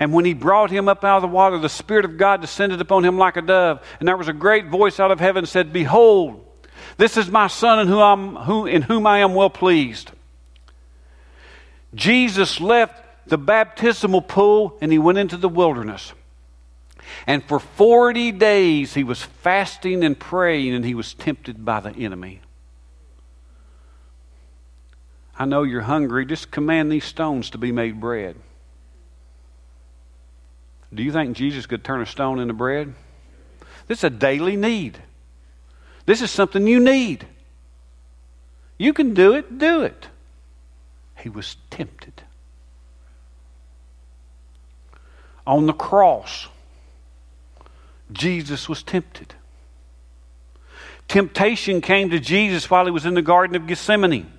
[0.00, 2.80] And when he brought him up out of the water, the Spirit of God descended
[2.80, 3.84] upon him like a dove.
[4.00, 6.44] And there was a great voice out of heaven said, Behold,
[6.96, 10.10] this is my Son in whom, I'm, who, in whom I am well pleased.
[11.94, 16.14] Jesus left the baptismal pool and he went into the wilderness.
[17.26, 21.90] And for 40 days he was fasting and praying and he was tempted by the
[21.90, 22.40] enemy.
[25.38, 26.24] I know you're hungry.
[26.24, 28.36] Just command these stones to be made bread.
[30.92, 32.94] Do you think Jesus could turn a stone into bread?
[33.86, 34.98] This is a daily need.
[36.06, 37.26] This is something you need.
[38.78, 40.08] You can do it, do it
[41.22, 42.22] he was tempted.
[45.46, 46.48] On the cross,
[48.12, 49.34] Jesus was tempted.
[51.08, 54.30] Temptation came to Jesus while he was in the Garden of Gethsemane.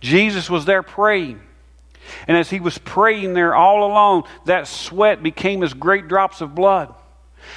[0.00, 1.40] Jesus was there praying.
[2.26, 6.54] And as he was praying there all alone, that sweat became as great drops of
[6.54, 6.94] blood.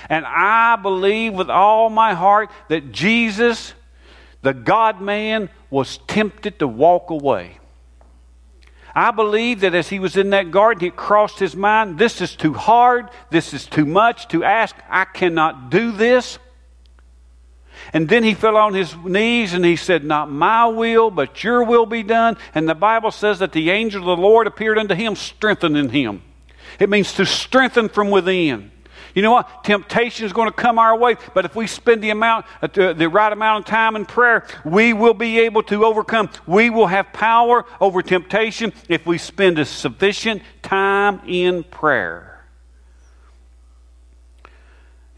[0.10, 3.74] And I believe with all my heart that Jesus
[4.44, 7.58] the God man was tempted to walk away.
[8.94, 12.36] I believe that as he was in that garden, it crossed his mind this is
[12.36, 16.38] too hard, this is too much to ask, I cannot do this.
[17.94, 21.64] And then he fell on his knees and he said, Not my will, but your
[21.64, 22.38] will be done.
[22.56, 26.24] And the Bible says that the angel of the Lord appeared unto him, strengthening him.
[26.80, 28.72] It means to strengthen from within.
[29.14, 29.64] You know what?
[29.64, 33.08] Temptation is going to come our way, but if we spend the amount, uh, the
[33.08, 36.32] right amount of time in prayer, we will be able to overcome.
[36.48, 42.44] We will have power over temptation if we spend a sufficient time in prayer.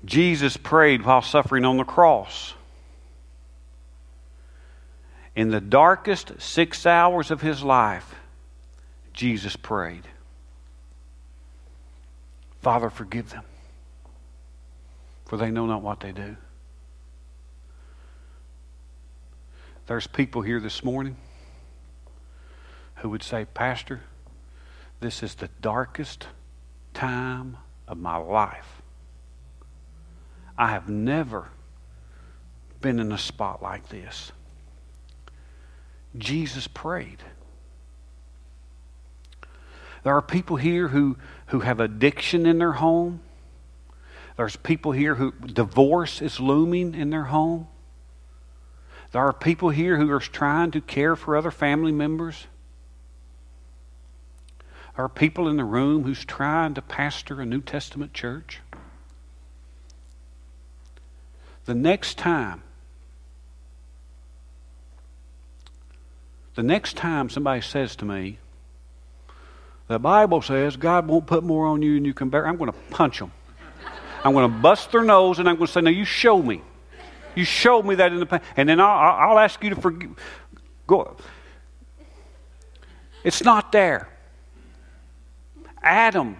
[0.04, 2.54] Jesus prayed while suffering on the cross.
[5.36, 8.16] In the darkest six hours of his life,
[9.14, 10.08] Jesus prayed.
[12.62, 13.44] Father, forgive them
[15.26, 16.38] for they know not what they do.
[19.88, 21.18] There's people here this morning
[22.98, 24.02] who would say, Pastor,
[25.00, 26.28] this is the darkest
[26.94, 27.58] time
[27.88, 28.82] of my life.
[30.58, 31.50] I have never
[32.82, 34.32] been in a spot like this.
[36.18, 37.24] Jesus prayed.
[40.04, 43.22] There are people here who, who have addiction in their home.
[44.38, 47.68] There's people here who divorce is looming in their home.
[49.12, 52.48] There are people here who are trying to care for other family members.
[54.96, 58.60] There are people in the room who's trying to pastor a New Testament church.
[61.66, 62.62] The next time,
[66.56, 68.40] the next time somebody says to me,
[69.88, 72.72] the Bible says God won't put more on you than you can bear, I'm going
[72.72, 73.32] to punch them.
[74.24, 76.62] I'm going to bust their nose and I'm going to say, Now you show me.
[77.36, 78.44] You showed me that in the past.
[78.58, 80.12] And then I'll, I'll ask you to forgive.
[80.88, 81.16] Go.
[83.24, 84.10] It's not there.
[85.84, 86.38] Adam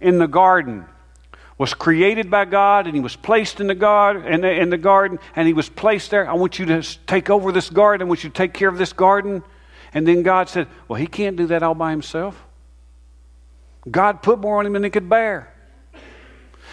[0.00, 0.86] in the garden
[1.56, 4.78] was created by God and he was placed in the, God, in the, in the
[4.78, 6.28] garden and he was placed there.
[6.28, 8.06] I want you to take over this garden.
[8.06, 9.42] I want you to take care of this garden.
[9.92, 12.42] And then God said, Well, he can't do that all by himself.
[13.88, 15.52] God put more on him than he could bear.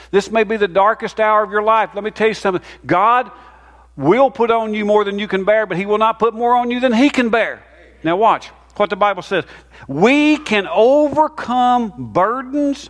[0.09, 1.91] This may be the darkest hour of your life.
[1.93, 2.63] Let me tell you something.
[2.85, 3.31] God
[3.95, 6.55] will put on you more than you can bear, but he will not put more
[6.55, 7.63] on you than he can bear.
[8.03, 9.45] Now, watch what the Bible says.
[9.87, 12.89] We can overcome burdens,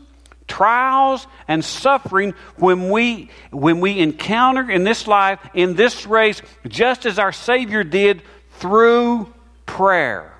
[0.52, 7.06] trials, and suffering when we, when we encounter in this life, in this race, just
[7.06, 8.22] as our Savior did
[8.60, 9.34] through
[9.66, 10.34] prayer.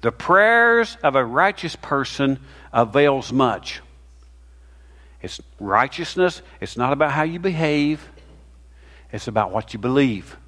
[0.00, 2.38] The prayers of a righteous person
[2.72, 3.82] avails much.
[5.20, 6.40] It's righteousness.
[6.60, 8.08] It's not about how you behave.
[9.12, 10.38] It's about what you believe.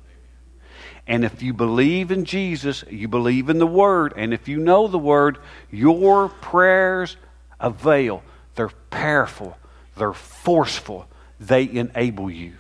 [1.07, 4.15] And if you believe in Jesus, you believe in the Word.
[4.17, 5.39] And if you know the Word,
[5.71, 7.17] your prayers
[7.61, 8.23] avail.
[8.55, 9.57] They're powerful,
[9.97, 11.07] they're forceful,
[11.39, 12.55] they enable you.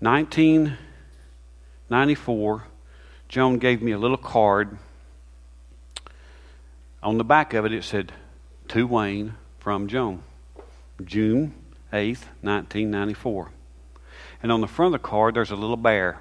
[0.00, 0.76] Nineteen
[1.88, 2.64] ninety four,
[3.28, 4.78] Joan gave me a little card.
[7.02, 8.12] On the back of it, it said,
[8.68, 10.22] To Wayne from Joan,
[11.04, 11.54] June
[11.92, 13.50] 8th, 1994.
[14.42, 16.20] And on the front of the card, there's a little bear.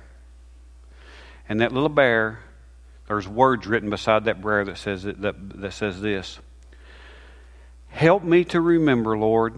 [1.47, 2.39] And that little bear,
[3.07, 6.39] there's words written beside that bear that says, that, that says this
[7.89, 9.53] Help me to remember, Lord,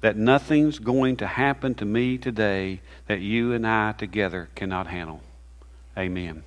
[0.00, 5.22] that nothing's going to happen to me today that you and I together cannot handle.
[5.96, 6.42] Amen.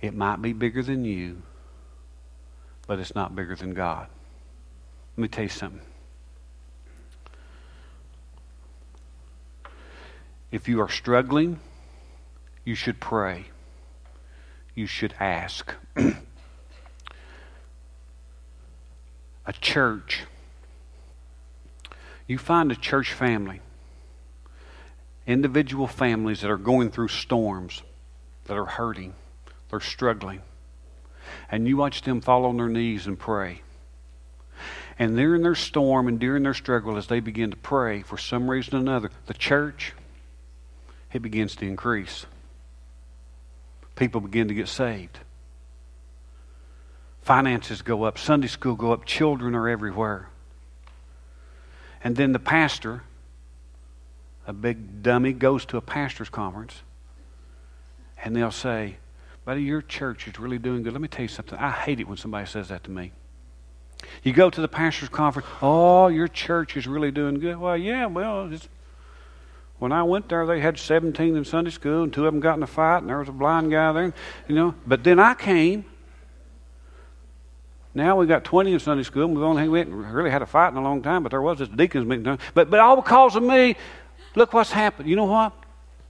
[0.00, 1.42] It might be bigger than you,
[2.86, 4.06] but it's not bigger than God.
[5.16, 5.80] Let me tell you something.
[10.50, 11.58] If you are struggling,
[12.64, 13.46] you should pray.
[14.76, 15.74] You should ask.
[15.96, 16.12] a
[19.60, 20.24] church.
[22.26, 23.60] You find a church family,
[25.26, 27.82] individual families that are going through storms,
[28.44, 29.14] that are hurting,
[29.70, 30.42] they're struggling.
[31.50, 33.62] And you watch them fall on their knees and pray.
[34.98, 38.50] And during their storm and during their struggle, as they begin to pray, for some
[38.50, 39.94] reason or another, the church,
[41.12, 42.26] it begins to increase.
[43.96, 45.18] People begin to get saved.
[47.22, 50.28] Finances go up, Sunday school go up, children are everywhere.
[52.04, 53.02] And then the pastor,
[54.46, 56.82] a big dummy, goes to a pastor's conference,
[58.22, 58.98] and they'll say,
[59.44, 60.92] Buddy, your church is really doing good.
[60.92, 61.58] Let me tell you something.
[61.58, 63.12] I hate it when somebody says that to me.
[64.22, 67.56] You go to the pastor's conference, oh, your church is really doing good.
[67.56, 68.50] Well, yeah, well,
[69.78, 72.56] when I went there, they had 17 in Sunday school, and two of them got
[72.56, 74.14] in a fight, and there was a blind guy there,
[74.48, 74.74] you know.
[74.86, 75.84] But then I came.
[77.94, 80.68] Now we got 20 in Sunday school, and we've only we really had a fight
[80.68, 82.38] in a long time, but there was this deacons meeting.
[82.54, 83.76] But, but all because of me,
[84.34, 85.08] look what's happened.
[85.08, 85.52] You know what?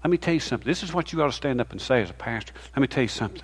[0.04, 0.66] Let me tell you something.
[0.66, 2.52] This is what you ought to stand up and say as a pastor.
[2.74, 3.42] Let me tell you something.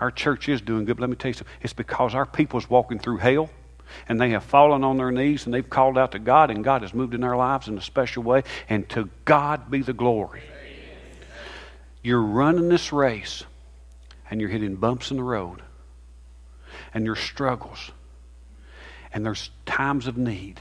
[0.00, 1.52] Our church is doing good, but let me tell you something.
[1.60, 3.50] It's because our people's walking through hell
[4.08, 6.82] and they have fallen on their knees and they've called out to God, and God
[6.82, 8.42] has moved in their lives in a special way.
[8.68, 10.42] And to God be the glory.
[12.02, 13.44] You're running this race,
[14.30, 15.62] and you're hitting bumps in the road,
[16.94, 17.90] and your struggles,
[19.12, 20.60] and there's times of need.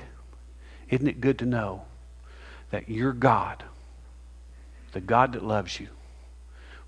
[0.89, 1.83] Isn't it good to know
[2.71, 3.63] that your God,
[4.91, 5.87] the God that loves you,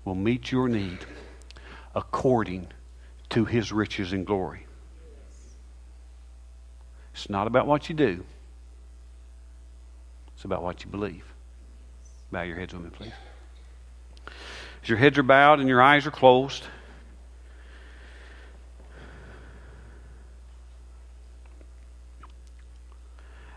[0.04, 0.98] will meet your need
[1.94, 2.66] according
[3.30, 4.66] to his riches and glory?
[7.14, 8.24] It's not about what you do,
[10.34, 11.24] it's about what you believe.
[12.30, 13.12] Bow your heads with me, please.
[14.82, 16.64] As your heads are bowed and your eyes are closed,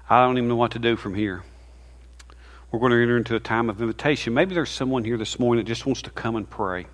[0.09, 1.43] I don't even know what to do from here.
[2.71, 4.33] We're going to enter into a time of invitation.
[4.33, 6.87] Maybe there's someone here this morning that just wants to come and pray.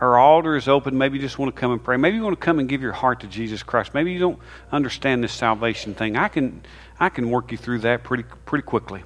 [0.00, 0.98] Our altar is open.
[0.98, 1.96] Maybe you just want to come and pray.
[1.96, 3.94] Maybe you want to come and give your heart to Jesus Christ.
[3.94, 4.38] Maybe you don't
[4.72, 6.16] understand this salvation thing.
[6.16, 6.62] I can,
[6.98, 9.04] I can work you through that pretty, pretty quickly.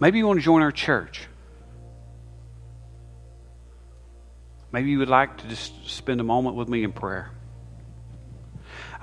[0.00, 1.28] Maybe you want to join our church.
[4.72, 7.30] Maybe you would like to just spend a moment with me in prayer.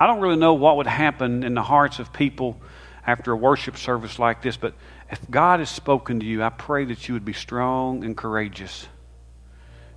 [0.00, 2.60] I don't really know what would happen in the hearts of people
[3.06, 4.74] after a worship service like this, but
[5.10, 8.88] if God has spoken to you, I pray that you would be strong and courageous.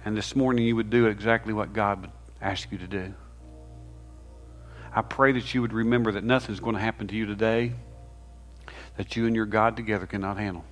[0.05, 2.11] And this morning you would do exactly what God would
[2.41, 3.13] ask you to do.
[4.95, 7.73] I pray that you would remember that nothing's going to happen to you today
[8.97, 10.63] that you and your God together cannot handle.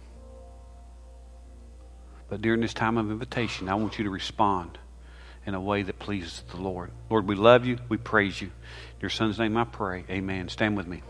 [2.30, 4.78] But during this time of invitation, I want you to respond
[5.45, 6.91] in a way that pleases the Lord.
[7.10, 7.78] Lord, we love you.
[7.90, 8.48] We praise you.
[8.48, 10.06] In your son's name I pray.
[10.10, 10.48] Amen.
[10.49, 11.02] Stand with me.